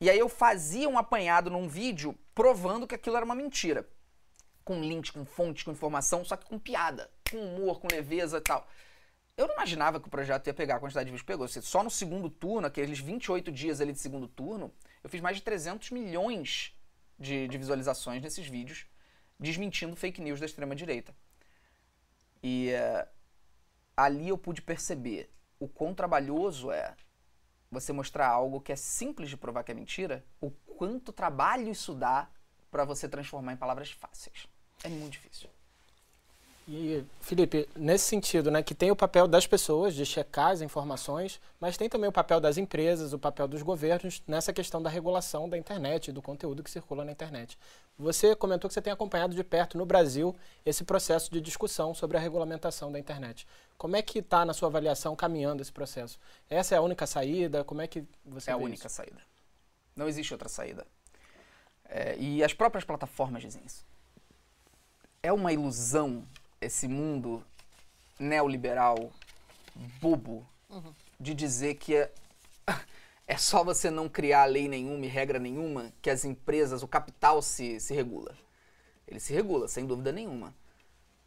[0.00, 3.88] E aí eu fazia um apanhado num vídeo provando que aquilo era uma mentira.
[4.64, 8.40] Com links, com fontes, com informação, só que com piada, com humor, com leveza e
[8.40, 8.66] tal.
[9.36, 11.48] Eu não imaginava que o projeto ia pegar a quantidade de vídeos que pegou.
[11.48, 15.42] Só no segundo turno, aqueles 28 dias ali de segundo turno, eu fiz mais de
[15.42, 16.76] 300 milhões
[17.22, 18.86] de, de visualizações nesses vídeos
[19.38, 21.14] desmentindo fake news da extrema-direita.
[22.42, 23.08] E uh,
[23.96, 26.94] ali eu pude perceber o quão trabalhoso é
[27.70, 31.94] você mostrar algo que é simples de provar que é mentira, o quanto trabalho isso
[31.94, 32.28] dá
[32.70, 34.46] para você transformar em palavras fáceis.
[34.84, 35.48] É muito difícil.
[36.68, 41.40] E, Felipe, nesse sentido, né, que tem o papel das pessoas de checar as informações,
[41.60, 45.48] mas tem também o papel das empresas, o papel dos governos nessa questão da regulação
[45.48, 47.58] da internet, do conteúdo que circula na internet.
[47.98, 52.16] Você comentou que você tem acompanhado de perto no Brasil esse processo de discussão sobre
[52.16, 53.46] a regulamentação da internet.
[53.76, 56.18] Como é que está, na sua avaliação, caminhando esse processo?
[56.48, 57.64] Essa é a única saída?
[57.64, 58.96] Como é que você É a única isso?
[58.96, 59.20] saída.
[59.96, 60.86] Não existe outra saída.
[61.88, 63.84] É, e as próprias plataformas dizem isso.
[65.22, 66.24] É uma ilusão
[66.62, 67.44] esse mundo
[68.18, 69.10] neoliberal
[70.00, 70.94] bobo uhum.
[71.18, 72.12] de dizer que é,
[73.26, 77.42] é só você não criar lei nenhuma e regra nenhuma que as empresas, o capital
[77.42, 78.36] se, se regula.
[79.06, 80.54] Ele se regula, sem dúvida nenhuma.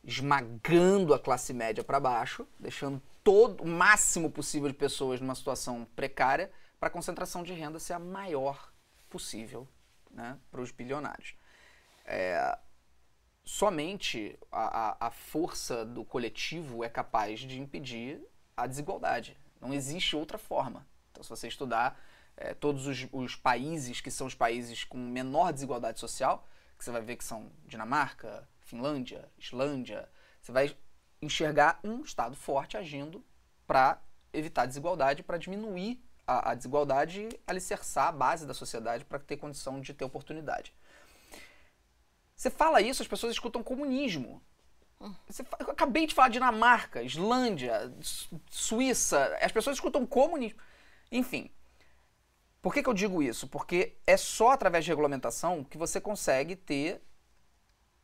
[0.04, 5.88] Esmagando a classe média para baixo, deixando todo o máximo possível de pessoas numa situação
[5.96, 8.72] precária para a concentração de renda ser a maior
[9.10, 9.68] possível
[10.12, 11.36] né, para os bilionários.
[12.06, 12.58] É,
[13.46, 18.20] somente a, a, força do coletivo é capaz de impedir
[18.58, 19.38] a desigualdade.
[19.62, 20.86] Não existe outra forma.
[21.12, 21.98] Então, se você estudar
[22.36, 26.92] é, todos os, os, países que são os países com menor desigualdade social, que você
[26.92, 30.10] vai ver que são Dinamarca, Finlândia, Islândia,
[30.42, 30.76] você vai
[31.22, 33.24] enxergar um Estado forte agindo
[33.68, 34.02] para
[34.34, 39.20] evitar a desigualdade, para diminuir a, a desigualdade e alicerçar a base da sociedade para
[39.20, 40.74] ter condição de ter oportunidade.
[42.36, 44.42] Você fala isso, as pessoas escutam comunismo.
[45.00, 47.94] Eu acabei de falar Dinamarca, Islândia,
[48.50, 50.60] Suíça, as pessoas escutam comunismo.
[51.12, 51.52] Enfim,
[52.62, 53.48] por que, que eu digo isso?
[53.48, 57.02] Porque é só através de regulamentação que você consegue ter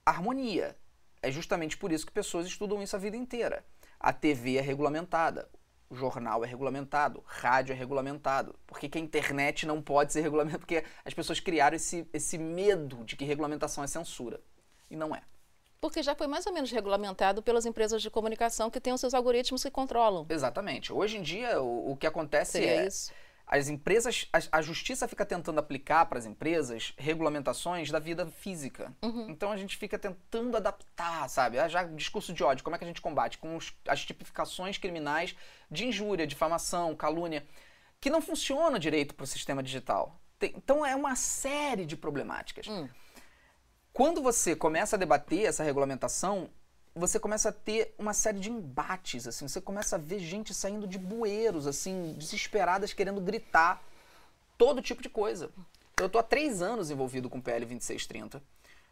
[0.06, 0.78] harmonia.
[1.22, 3.66] É justamente por isso que pessoas estudam isso a vida inteira.
[4.00, 5.50] A TV é regulamentada,
[5.92, 8.58] o jornal é regulamentado, rádio é regulamentado.
[8.66, 10.60] Por que, que a internet não pode ser regulamentada?
[10.60, 14.40] Porque as pessoas criaram esse, esse medo de que regulamentação é censura.
[14.90, 15.22] E não é.
[15.82, 19.14] Porque já foi mais ou menos regulamentado pelas empresas de comunicação que têm os seus
[19.14, 20.26] algoritmos que controlam.
[20.30, 20.94] Exatamente.
[20.94, 22.88] Hoje em dia, o, o que acontece Seria é.
[22.88, 23.12] Isso
[23.52, 28.96] as empresas, a, a justiça fica tentando aplicar para as empresas regulamentações da vida física.
[29.02, 29.30] Uhum.
[29.30, 31.60] Então a gente fica tentando adaptar, sabe?
[31.60, 33.38] Ah, já discurso de ódio, como é que a gente combate?
[33.38, 35.36] Com os, as tipificações criminais
[35.70, 37.46] de injúria, difamação, calúnia,
[38.00, 40.18] que não funciona direito para o sistema digital.
[40.40, 42.70] Tem, então é uma série de problemáticas.
[42.70, 42.88] Hum.
[43.92, 46.50] Quando você começa a debater essa regulamentação,
[46.94, 50.86] você começa a ter uma série de embates, assim, você começa a ver gente saindo
[50.86, 53.82] de bueiros, assim, desesperadas, querendo gritar
[54.58, 55.50] todo tipo de coisa.
[55.98, 58.42] Eu estou há três anos envolvido com o PL 2630,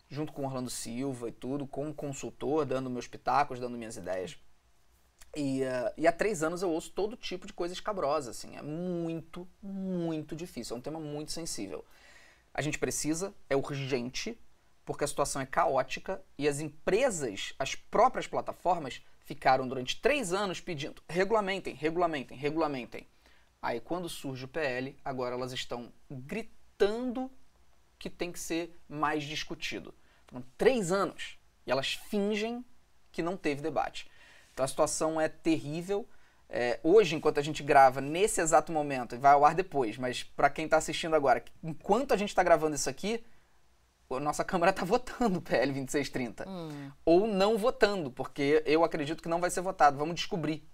[0.09, 4.37] junto com Orlando Silva e tudo, como consultor, dando meus pitacos, dando minhas ideias.
[5.35, 8.61] E, uh, e há três anos eu ouço todo tipo de coisa escabrosa, assim, é
[8.61, 11.85] muito, muito difícil, é um tema muito sensível.
[12.53, 14.39] A gente precisa, é urgente,
[14.89, 20.59] porque a situação é caótica e as empresas, as próprias plataformas, ficaram durante três anos
[20.59, 23.07] pedindo regulamentem, regulamentem, regulamentem.
[23.61, 27.29] Aí quando surge o PL, agora elas estão gritando
[27.99, 29.93] que tem que ser mais discutido.
[30.57, 32.65] Três anos e elas fingem
[33.11, 34.09] que não teve debate.
[34.51, 36.09] Então a situação é terrível.
[36.49, 40.23] É, hoje, enquanto a gente grava, nesse exato momento, e vai ao ar depois, mas
[40.23, 43.23] para quem está assistindo agora, enquanto a gente está gravando isso aqui,
[44.17, 46.47] a nossa Câmara está votando o PL 2630.
[46.47, 46.91] Hum.
[47.05, 49.97] Ou não votando, porque eu acredito que não vai ser votado.
[49.97, 50.67] Vamos descobrir.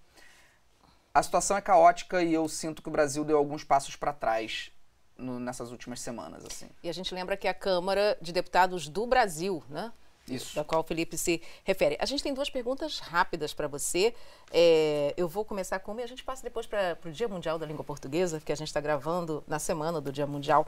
[1.13, 4.71] A situação é caótica e eu sinto que o Brasil deu alguns passos para trás
[5.17, 6.45] no, nessas últimas semanas.
[6.45, 6.69] assim.
[6.83, 9.91] E a gente lembra que é a Câmara de Deputados do Brasil, né?
[10.27, 10.55] Isso.
[10.55, 11.95] Da qual o Felipe se refere.
[11.99, 14.13] A gente tem duas perguntas rápidas para você.
[14.51, 17.59] É, eu vou começar com uma e a gente passa depois para o Dia Mundial
[17.59, 20.67] da Língua Portuguesa, que a gente está gravando na semana do Dia Mundial.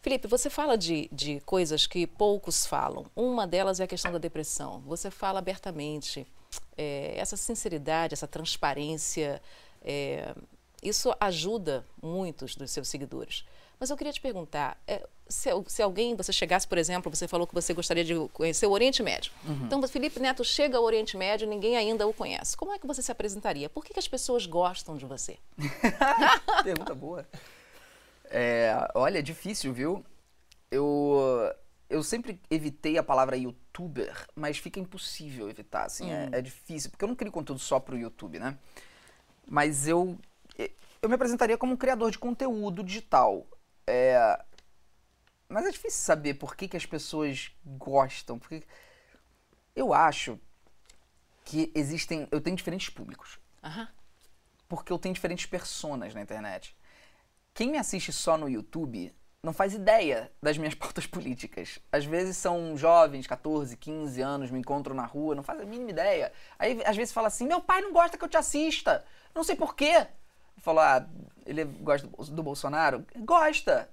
[0.00, 3.06] Felipe, você fala de, de coisas que poucos falam.
[3.14, 4.82] Uma delas é a questão da depressão.
[4.86, 6.26] Você fala abertamente.
[6.76, 9.42] É, essa sinceridade, essa transparência,
[9.82, 10.34] é,
[10.82, 13.44] isso ajuda muitos dos seus seguidores.
[13.78, 17.46] Mas eu queria te perguntar, é, se, se, alguém, você chegasse, por exemplo, você falou
[17.46, 19.32] que você gostaria de conhecer o Oriente Médio.
[19.44, 19.64] Uhum.
[19.64, 22.56] Então, Felipe Neto chega ao Oriente Médio, ninguém ainda o conhece.
[22.56, 23.68] Como é que você se apresentaria?
[23.68, 25.36] Por que, que as pessoas gostam de você?
[26.64, 27.26] Pergunta boa.
[28.30, 30.04] É, olha, é difícil, viu?
[30.70, 31.52] Eu,
[31.88, 36.30] eu sempre evitei a palavra youtuber, mas fica impossível evitar, assim, é, hum.
[36.32, 38.58] é, é, difícil, porque eu não crio conteúdo só pro YouTube, né?
[39.46, 40.18] Mas eu,
[41.00, 43.46] eu me apresentaria como um criador de conteúdo digital.
[43.86, 44.44] É,
[45.48, 48.64] mas é difícil saber por que, que as pessoas gostam, porque
[49.74, 50.38] eu acho
[51.44, 53.38] que existem, eu tenho diferentes públicos.
[53.62, 53.86] Uhum.
[54.68, 56.76] Porque eu tenho diferentes personas na internet.
[57.56, 61.78] Quem me assiste só no YouTube não faz ideia das minhas pautas políticas.
[61.90, 65.90] Às vezes são jovens, 14, 15 anos, me encontram na rua, não faz a mínima
[65.90, 66.32] ideia.
[66.58, 69.04] Aí às vezes fala assim: meu pai não gosta que eu te assista.
[69.34, 70.06] Não sei porquê.
[70.56, 71.06] Eu falo, ah,
[71.46, 73.04] ele gosta do Bolsonaro?
[73.20, 73.88] Gosta.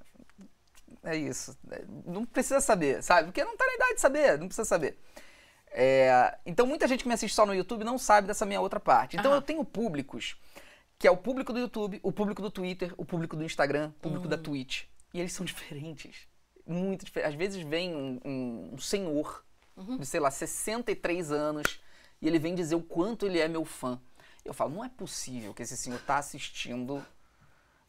[1.04, 1.58] É isso.
[2.06, 3.28] Não precisa saber, sabe?
[3.28, 4.98] Porque não tá na idade de saber, não precisa saber.
[5.72, 8.80] É, então muita gente que me assiste só no YouTube não sabe dessa minha outra
[8.80, 9.18] parte.
[9.18, 10.38] Então eu tenho públicos,
[11.04, 14.00] que é o público do YouTube, o público do Twitter, o público do Instagram, o
[14.00, 14.86] público da Twitch.
[15.14, 16.30] E eles são diferentes.
[16.66, 17.34] Muito diferentes.
[17.34, 19.44] Às vezes vem um, um, um senhor
[20.00, 21.82] de, sei lá, 63 anos
[22.22, 24.00] e ele vem dizer o quanto ele é meu fã.
[24.46, 27.06] Eu falo, não é possível que esse senhor tá assistindo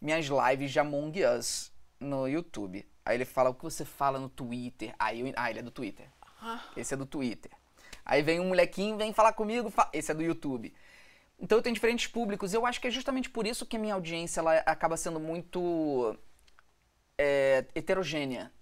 [0.00, 2.84] minhas lives de Among Us no YouTube.
[3.04, 4.92] Aí ele fala o que você fala no Twitter.
[4.98, 6.08] Aí eu, ah, ele é do Twitter.
[6.76, 7.52] Esse é do Twitter.
[8.04, 10.74] Aí vem um molequinho, vem falar comigo, fa- esse é do YouTube.
[11.38, 12.54] Então eu tenho diferentes públicos.
[12.54, 16.16] Eu acho que é justamente por isso que a minha audiência ela acaba sendo muito
[17.18, 18.52] é, heterogênea.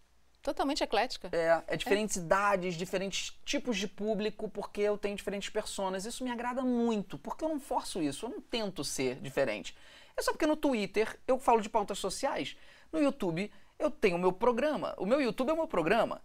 [0.42, 1.28] Totalmente eclética.
[1.32, 6.04] É, é diferentes idades, diferentes tipos de público, porque eu tenho diferentes personas.
[6.04, 9.76] Isso me agrada muito, porque eu não forço isso, eu não tento ser diferente.
[10.16, 12.56] É só porque no Twitter eu falo de pautas sociais,
[12.92, 14.94] no YouTube eu tenho o meu programa.
[14.98, 16.20] O meu YouTube é o meu programa.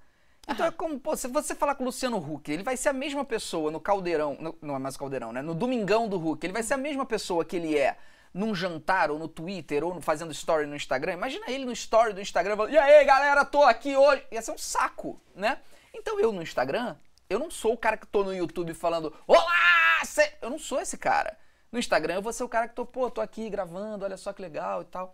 [0.47, 2.93] Então é como, pô, se você falar com o Luciano Huck, ele vai ser a
[2.93, 5.41] mesma pessoa no Caldeirão, no- não é mais Caldeirão, né?
[5.41, 7.97] No Domingão do Huck, ele vai ser a mesma pessoa que ele é
[8.33, 11.13] num jantar, ou no Twitter, ou fazendo story no Instagram.
[11.13, 14.23] Imagina ele no story do Instagram falando, e aí galera, tô aqui hoje.
[14.31, 15.59] Ia ser um saco, né?
[15.93, 16.95] Então eu no Instagram,
[17.29, 19.51] eu não sou o cara que tô no YouTube falando, olá!
[20.05, 21.37] cê-" Eu não sou esse cara.
[21.71, 24.31] No Instagram eu vou ser o cara que tô, pô, tô aqui gravando, olha só
[24.31, 25.13] que legal e tal.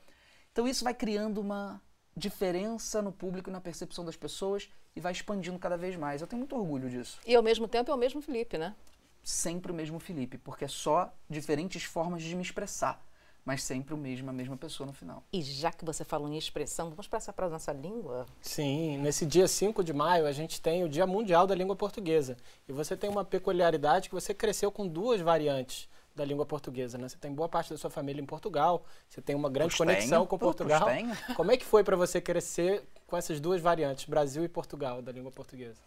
[0.52, 1.82] Então isso vai criando uma
[2.16, 6.22] diferença no público e na percepção das pessoas e vai expandindo cada vez mais.
[6.22, 7.20] Eu tenho muito orgulho disso.
[7.26, 8.76] E ao mesmo tempo é o mesmo Felipe, né?
[9.24, 13.02] Sempre o mesmo Felipe, porque é só diferentes formas de me expressar,
[13.46, 15.24] mas sempre o mesmo, a mesma pessoa no final.
[15.32, 18.26] E já que você falou em expressão, vamos passar para a nossa língua?
[18.42, 22.38] Sim, nesse dia 5 de maio a gente tem o Dia Mundial da Língua Portuguesa.
[22.68, 27.08] E você tem uma peculiaridade que você cresceu com duas variantes da língua portuguesa, né?
[27.10, 30.26] Você tem boa parte da sua família em Portugal, você tem uma grande Pois conexão
[30.26, 30.82] com Portugal.
[30.82, 31.36] pois tenho.
[31.36, 35.12] Como é que foi para você crescer com essas duas variantes, Brasil e Portugal, da
[35.12, 35.80] língua portuguesa?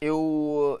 [0.00, 0.80] Eu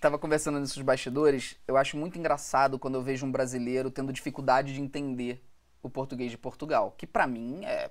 [0.00, 4.74] tava conversando nesses bastidores, eu acho muito engraçado quando eu vejo um brasileiro tendo dificuldade
[4.74, 5.42] de entender
[5.82, 7.90] o português de Portugal, que pra mim é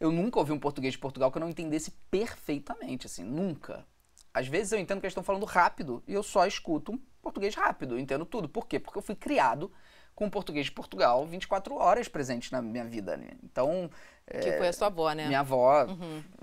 [0.00, 3.86] eu nunca ouvi um português de Portugal que eu não entendesse perfeitamente, assim, nunca.
[4.34, 7.54] Às vezes eu entendo que eles estão falando rápido e eu só escuto um português
[7.54, 8.48] rápido, eu entendo tudo.
[8.48, 8.80] Por quê?
[8.80, 9.70] Porque eu fui criado
[10.14, 13.16] com o português de Portugal 24 horas presente na minha vida.
[13.16, 13.28] né?
[13.42, 13.88] Então,
[14.26, 15.26] Que foi a sua avó, né?
[15.26, 15.86] minha avó,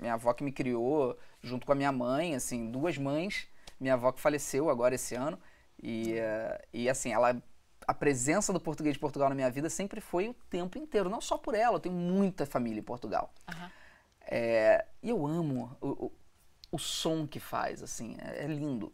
[0.00, 3.46] minha avó que me criou junto com a minha mãe, assim, duas mães.
[3.78, 5.38] Minha avó que faleceu agora esse ano.
[5.82, 7.42] E, eh, e assim, ela
[7.86, 11.20] a presença do português de Portugal na minha vida sempre foi o tempo inteiro, não
[11.20, 13.32] só por ela, eu tenho muita família em Portugal.
[13.48, 13.70] Aham.
[14.24, 16.12] É, e eu amo o,
[16.72, 18.92] o, som que faz, assim, é, é lindo.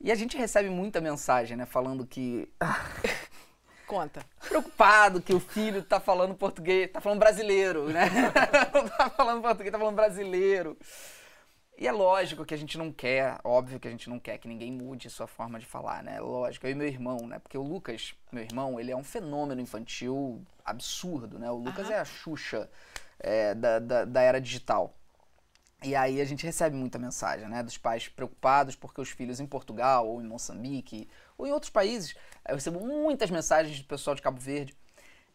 [0.00, 2.48] E a gente recebe muita mensagem, né, falando que
[3.86, 4.24] Conta.
[4.48, 8.08] preocupado que o filho tá falando português, tá falando brasileiro, né?
[8.72, 10.76] Não tá falando português, tá falando brasileiro.
[11.80, 14.46] E é lógico que a gente não quer, óbvio que a gente não quer que
[14.46, 16.20] ninguém mude sua forma de falar, né?
[16.20, 17.38] Lógico, eu e meu irmão, né?
[17.38, 21.50] Porque o Lucas, meu irmão, ele é um fenômeno infantil absurdo, né?
[21.50, 21.94] O Lucas Aham.
[21.94, 22.70] é a Xuxa
[23.18, 24.94] é, da, da, da era digital.
[25.82, 27.62] E aí a gente recebe muita mensagem, né?
[27.62, 32.14] Dos pais preocupados porque os filhos em Portugal ou em Moçambique ou em outros países.
[32.46, 34.74] Eu recebo muitas mensagens do pessoal de Cabo Verde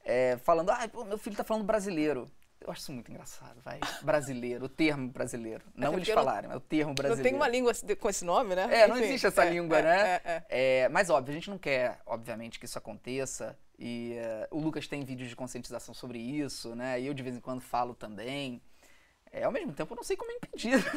[0.04, 2.30] é, falando, ah, pô, meu filho tá falando brasileiro.
[2.62, 3.80] Eu acho isso muito engraçado, vai.
[4.02, 5.64] Brasileiro, o termo brasileiro.
[5.76, 7.24] Não Até eles porque não- falarem, mas o termo brasileiro.
[7.24, 8.68] Não tem uma língua com esse nome, né?
[8.72, 10.02] É, não Enfim, existe essa é, língua, é, né?
[10.02, 10.44] é, é.
[10.84, 13.56] É, mas óbvio, a gente não quer, obviamente, que isso aconteça.
[13.78, 17.00] E eh, o Lucas tem vídeos de conscientização sobre isso, né?
[17.00, 18.62] E eu de vez em quando falo também.
[19.36, 20.80] É, ao mesmo tempo, eu não sei como impedir.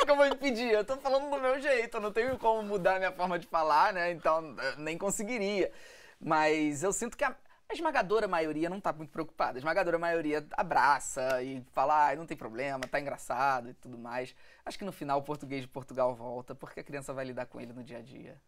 [0.00, 0.70] é como impedir?
[0.70, 3.48] Eu tô falando do meu jeito, eu não tenho como mudar a minha forma de
[3.48, 4.12] falar, né?
[4.12, 5.72] Então, nem conseguiria.
[6.20, 7.34] Mas eu sinto que a,
[7.68, 9.58] a esmagadora maioria não tá muito preocupada.
[9.58, 14.36] A esmagadora maioria abraça e fala, ah, não tem problema, tá engraçado e tudo mais.
[14.64, 17.60] Acho que no final o português de Portugal volta, porque a criança vai lidar com
[17.60, 18.40] ele no dia a dia.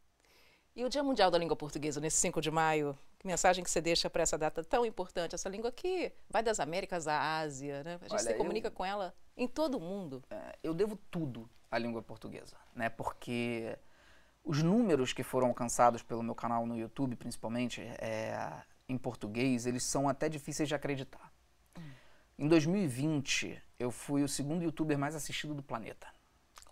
[0.77, 3.81] E o Dia Mundial da Língua Portuguesa, nesse 5 de maio, que mensagem que você
[3.81, 5.35] deixa para essa data tão importante?
[5.35, 7.95] Essa língua que vai das Américas à Ásia, né?
[7.95, 10.23] A gente Olha, se eu- comunica com ela em todo o mundo.
[10.31, 12.91] É, eu devo tudo à língua portuguesa, né?
[12.91, 13.75] Porque
[14.45, 18.37] os números que foram alcançados pelo meu canal no YouTube, principalmente, é,
[18.87, 21.33] em português, eles são até difíceis de acreditar.
[22.39, 26.07] Em 2020, eu fui o segundo youtuber mais assistido do planeta.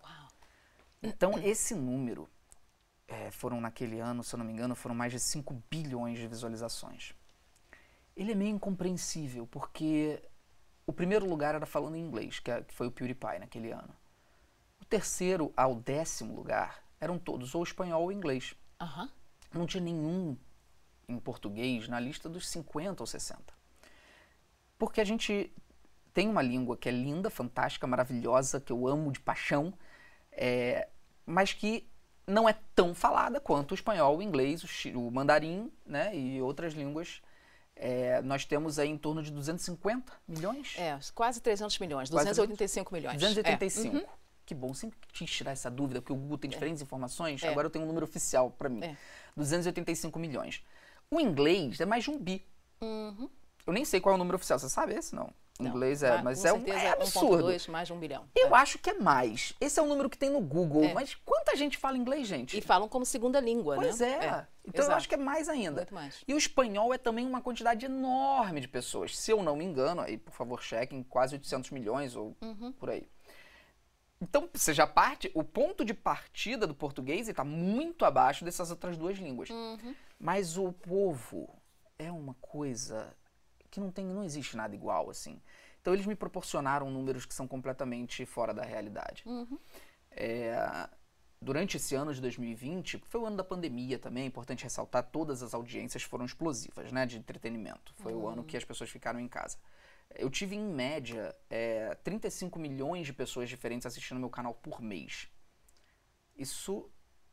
[0.03, 0.29] Uau.
[1.03, 2.29] Então, esse número,
[3.07, 6.27] é, foram naquele ano, se eu não me engano, foram mais de 5 bilhões de
[6.27, 7.15] visualizações.
[8.17, 10.23] Ele é meio incompreensível, porque
[10.87, 13.95] o primeiro lugar era falando em inglês, que é- que foi o PewDiePie naquele ano.
[14.81, 18.55] O terceiro ao décimo lugar eram todos ou espanhol ou inglês.
[18.81, 19.11] Aham.
[19.53, 20.37] Não tinha nenhum
[21.09, 23.53] em português na lista dos 50 ou 60.
[24.79, 25.53] Porque a gente
[26.13, 29.75] tem uma língua que é linda, fantástica, maravilhosa, que eu amo de paixão,
[30.33, 30.89] é,
[31.27, 31.87] mas que
[32.27, 36.75] não é tão falada quanto o espanhol, o inglês, o, o mandarim né, e outras
[36.75, 37.23] línguas.
[37.77, 40.75] É, nós temos aí em torno de 250 milhões?
[40.79, 43.15] É, quase 300 milhões, Quase 285 milhões.
[43.15, 43.97] 285.
[43.97, 44.01] É.
[44.01, 44.07] Uhum.
[44.47, 47.43] Que bom, sempre quis tirar essa dúvida, porque o Google tem diferentes informações.
[47.43, 47.49] É.
[47.49, 48.85] Agora eu tenho um número oficial para mim.
[48.85, 48.97] É.
[49.37, 50.63] 285 milhões.
[51.11, 52.45] O inglês é mais de um bi.
[52.81, 53.29] Uhum.
[53.67, 54.59] Eu nem sei qual é o número oficial.
[54.59, 55.33] Você sabe esse, não?
[55.61, 57.45] Não, inglês é, com mas é, um, é absurdo.
[57.47, 58.29] 1.2, mais de um bilhão.
[58.35, 58.59] Eu É.
[58.59, 59.53] acho que é mais.
[59.61, 60.83] Esse é o número que tem no Google.
[60.85, 60.93] É.
[60.93, 62.59] Mas quanta gente fala inglês, gente?
[62.59, 64.09] E falam como segunda língua, pois né?
[64.11, 64.47] é.
[64.67, 64.97] Então eu exato.
[64.97, 65.77] acho que é mais ainda.
[65.83, 66.25] Muito mais.
[66.27, 69.17] E o espanhol é também uma quantidade enorme de pessoas.
[69.17, 72.73] Se eu não me engano, aí por favor chequem, quase 800 milhões ou Uhum.
[72.73, 73.07] por aí.
[74.21, 78.97] Então, você já parte, o ponto de partida do português está muito abaixo dessas outras
[78.97, 79.51] duas línguas.
[79.51, 79.95] Uhum.
[80.19, 81.49] Mas o povo
[81.99, 83.15] é uma coisa
[83.75, 85.41] que não tem, não existe nada igual assim.
[85.81, 89.25] Então eles me proporcionaram números que são completamente fora da realidade.
[89.27, 89.59] Uhum.
[90.13, 90.89] É,
[91.43, 95.03] durante esse ano de 2020, que foi o ano da pandemia também, é importante ressaltar,
[95.11, 97.93] todas as audiências foram explosivas, né, de entretenimento.
[97.97, 99.59] Foi o ano que as pessoas ficaram em casa.
[100.15, 105.29] Eu tive, em média, é, 35 milhões de pessoas diferentes assistindo meu canal por mês.
[106.37, 106.89] Isso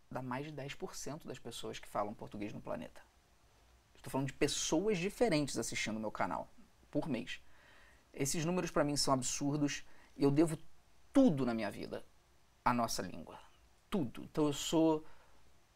[0.09, 3.01] dá mais de 10% das pessoas que falam português no planeta.
[4.01, 6.51] Estou falando de pessoas diferentes assistindo meu canal
[6.89, 7.39] por mês.
[8.11, 9.85] Esses números para mim são absurdos
[10.17, 10.57] e eu devo
[11.13, 12.03] tudo na minha vida
[12.65, 13.37] à nossa língua.
[13.91, 14.23] Tudo.
[14.23, 15.05] Então eu sou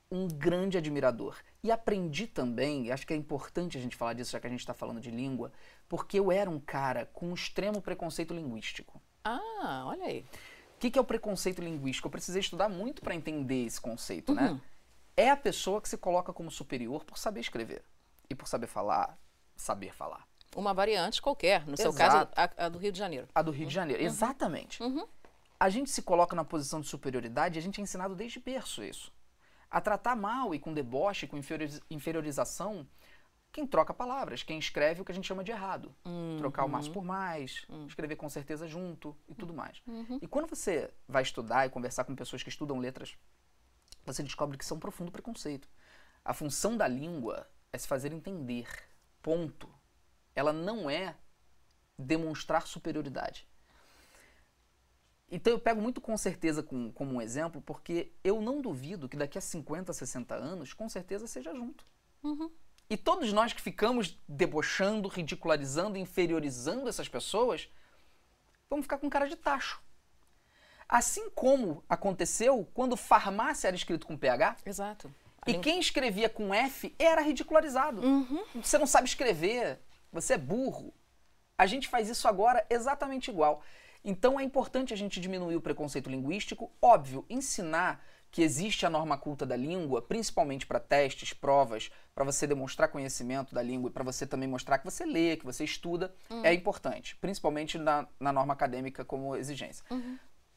[0.09, 1.37] um grande admirador.
[1.63, 4.49] E aprendi também, e acho que é importante a gente falar disso já que a
[4.49, 5.51] gente está falando de língua,
[5.87, 8.99] porque eu era um cara com um extremo preconceito linguístico.
[9.23, 10.25] Ah, olha aí.
[10.75, 12.07] O que, que é o preconceito linguístico?
[12.07, 14.49] Eu precisei estudar muito para entender esse conceito, né?
[14.49, 14.61] Uhum.
[15.15, 17.83] É a pessoa que se coloca como superior por saber escrever
[18.29, 19.17] e por saber falar,
[19.55, 20.27] saber falar.
[20.55, 21.65] Uma variante qualquer.
[21.67, 22.33] No seu Exato.
[22.33, 23.27] caso, a, a do Rio de Janeiro.
[23.35, 24.81] A do Rio de Janeiro, exatamente.
[24.81, 25.05] Uhum.
[25.59, 28.83] A gente se coloca na posição de superioridade e a gente é ensinado desde berço
[28.83, 29.11] isso.
[29.69, 32.87] A tratar mal e com deboche, com inferioriz- inferiorização,
[33.51, 35.93] quem troca palavras, quem escreve o que a gente chama de errado.
[36.37, 39.81] Trocar o mais por mais, escrever com certeza junto e tudo mais.
[40.21, 43.17] E quando você vai estudar e conversar com pessoas que estudam letras,
[44.05, 45.69] você descobre que isso é um profundo preconceito.
[46.23, 48.67] A função da língua é se fazer entender.
[49.21, 49.69] Ponto.
[50.33, 51.15] Ela não é
[51.97, 53.47] demonstrar superioridade.
[55.29, 59.17] Então eu pego muito com certeza com- como um exemplo, porque eu não duvido que
[59.17, 61.85] daqui a 50, 60 anos, com certeza seja junto.
[62.23, 62.51] Uhum.
[62.89, 67.67] E todos nós que ficamos debochando, ridicularizando, inferiorizando essas pessoas,
[68.69, 69.81] vamos ficar com cara de tacho.
[70.87, 75.11] Assim como aconteceu quando farmácia era escrito com PH, Exato.
[75.45, 78.01] E língua- quem escrevia com F era ridicularizado.
[78.61, 79.79] Você não sabe escrever,
[80.11, 80.93] você é burro.
[81.57, 83.61] A gente faz isso agora exatamente igual.
[84.03, 89.17] Então é importante a gente diminuir o preconceito linguístico, óbvio, ensinar que existe a norma
[89.17, 94.03] culta da língua, principalmente para testes, provas, para você demonstrar conhecimento da língua e para
[94.03, 98.53] você também mostrar que você lê, que você estuda, é importante, principalmente na, na norma
[98.53, 99.85] acadêmica como exigência.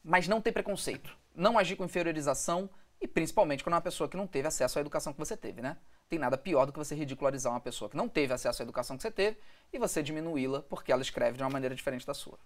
[0.03, 2.69] Mas não ter preconceito, não agir com inferiorização
[3.01, 5.61] e principalmente quando é uma pessoa que não teve acesso à educação que você teve,
[5.61, 5.77] né?
[6.09, 8.97] Tem nada pior do que você ridicularizar uma pessoa que não teve acesso à educação
[8.97, 9.37] que você teve
[9.71, 12.37] e você diminuí-la porque ela escreve de uma maneira diferente da sua.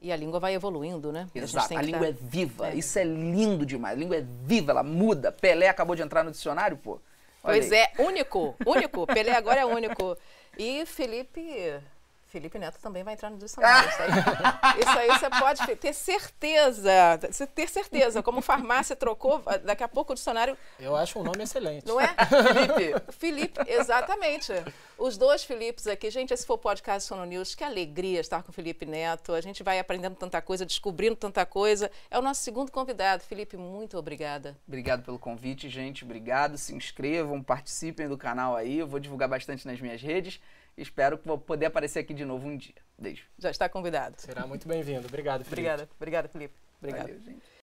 [0.00, 1.26] E a língua vai evoluindo, né?
[1.34, 1.74] Exato.
[1.74, 2.68] A, que língua tá- é viva.
[2.68, 2.74] É.
[2.74, 3.96] Isso é lindo demais.
[3.96, 5.32] A língua é viva, ela muda.
[5.32, 7.00] Pelé acabou de entrar no dicionário, pô.
[7.42, 7.78] Olha Pois aí.
[7.78, 9.06] é, único, único.
[9.06, 10.16] Pelé agora é único.
[10.58, 11.80] E Felipe.
[12.26, 13.88] Felipe Neto também vai entrar no dicionário.
[13.88, 14.10] Isso aí,
[14.82, 17.18] isso aí você pode ter certeza.
[17.30, 18.22] Você ter certeza.
[18.22, 20.56] Como farmácia trocou, daqui a pouco o dicionário.
[20.78, 21.86] Eu acho um nome excelente.
[21.86, 22.08] Não é?
[22.52, 24.52] Felipe, Felipe, exatamente.
[24.98, 26.10] Os dois Filipes aqui.
[26.10, 27.54] Gente, esse foi o podcast Sono News.
[27.54, 29.32] Que alegria estar com o Felipe Neto.
[29.32, 31.90] A gente vai aprendendo tanta coisa, descobrindo tanta coisa.
[32.10, 33.22] É o nosso segundo convidado.
[33.22, 34.56] Felipe, muito obrigada.
[34.66, 36.04] Obrigado pelo convite, gente.
[36.04, 36.58] Obrigado.
[36.58, 38.78] Se inscrevam, participem do canal aí.
[38.78, 40.40] Eu vou divulgar bastante nas minhas redes.
[40.76, 42.74] Espero que vou poder aparecer aqui de novo um dia.
[42.98, 43.24] Beijo.
[43.38, 44.16] Já está convidado.
[44.18, 45.06] Será muito bem-vindo.
[45.06, 45.52] Obrigado, Felipe.
[45.62, 46.54] Obrigada, obrigada, Felipe.
[46.80, 47.08] Obrigada.
[47.08, 47.46] Valeu, gente.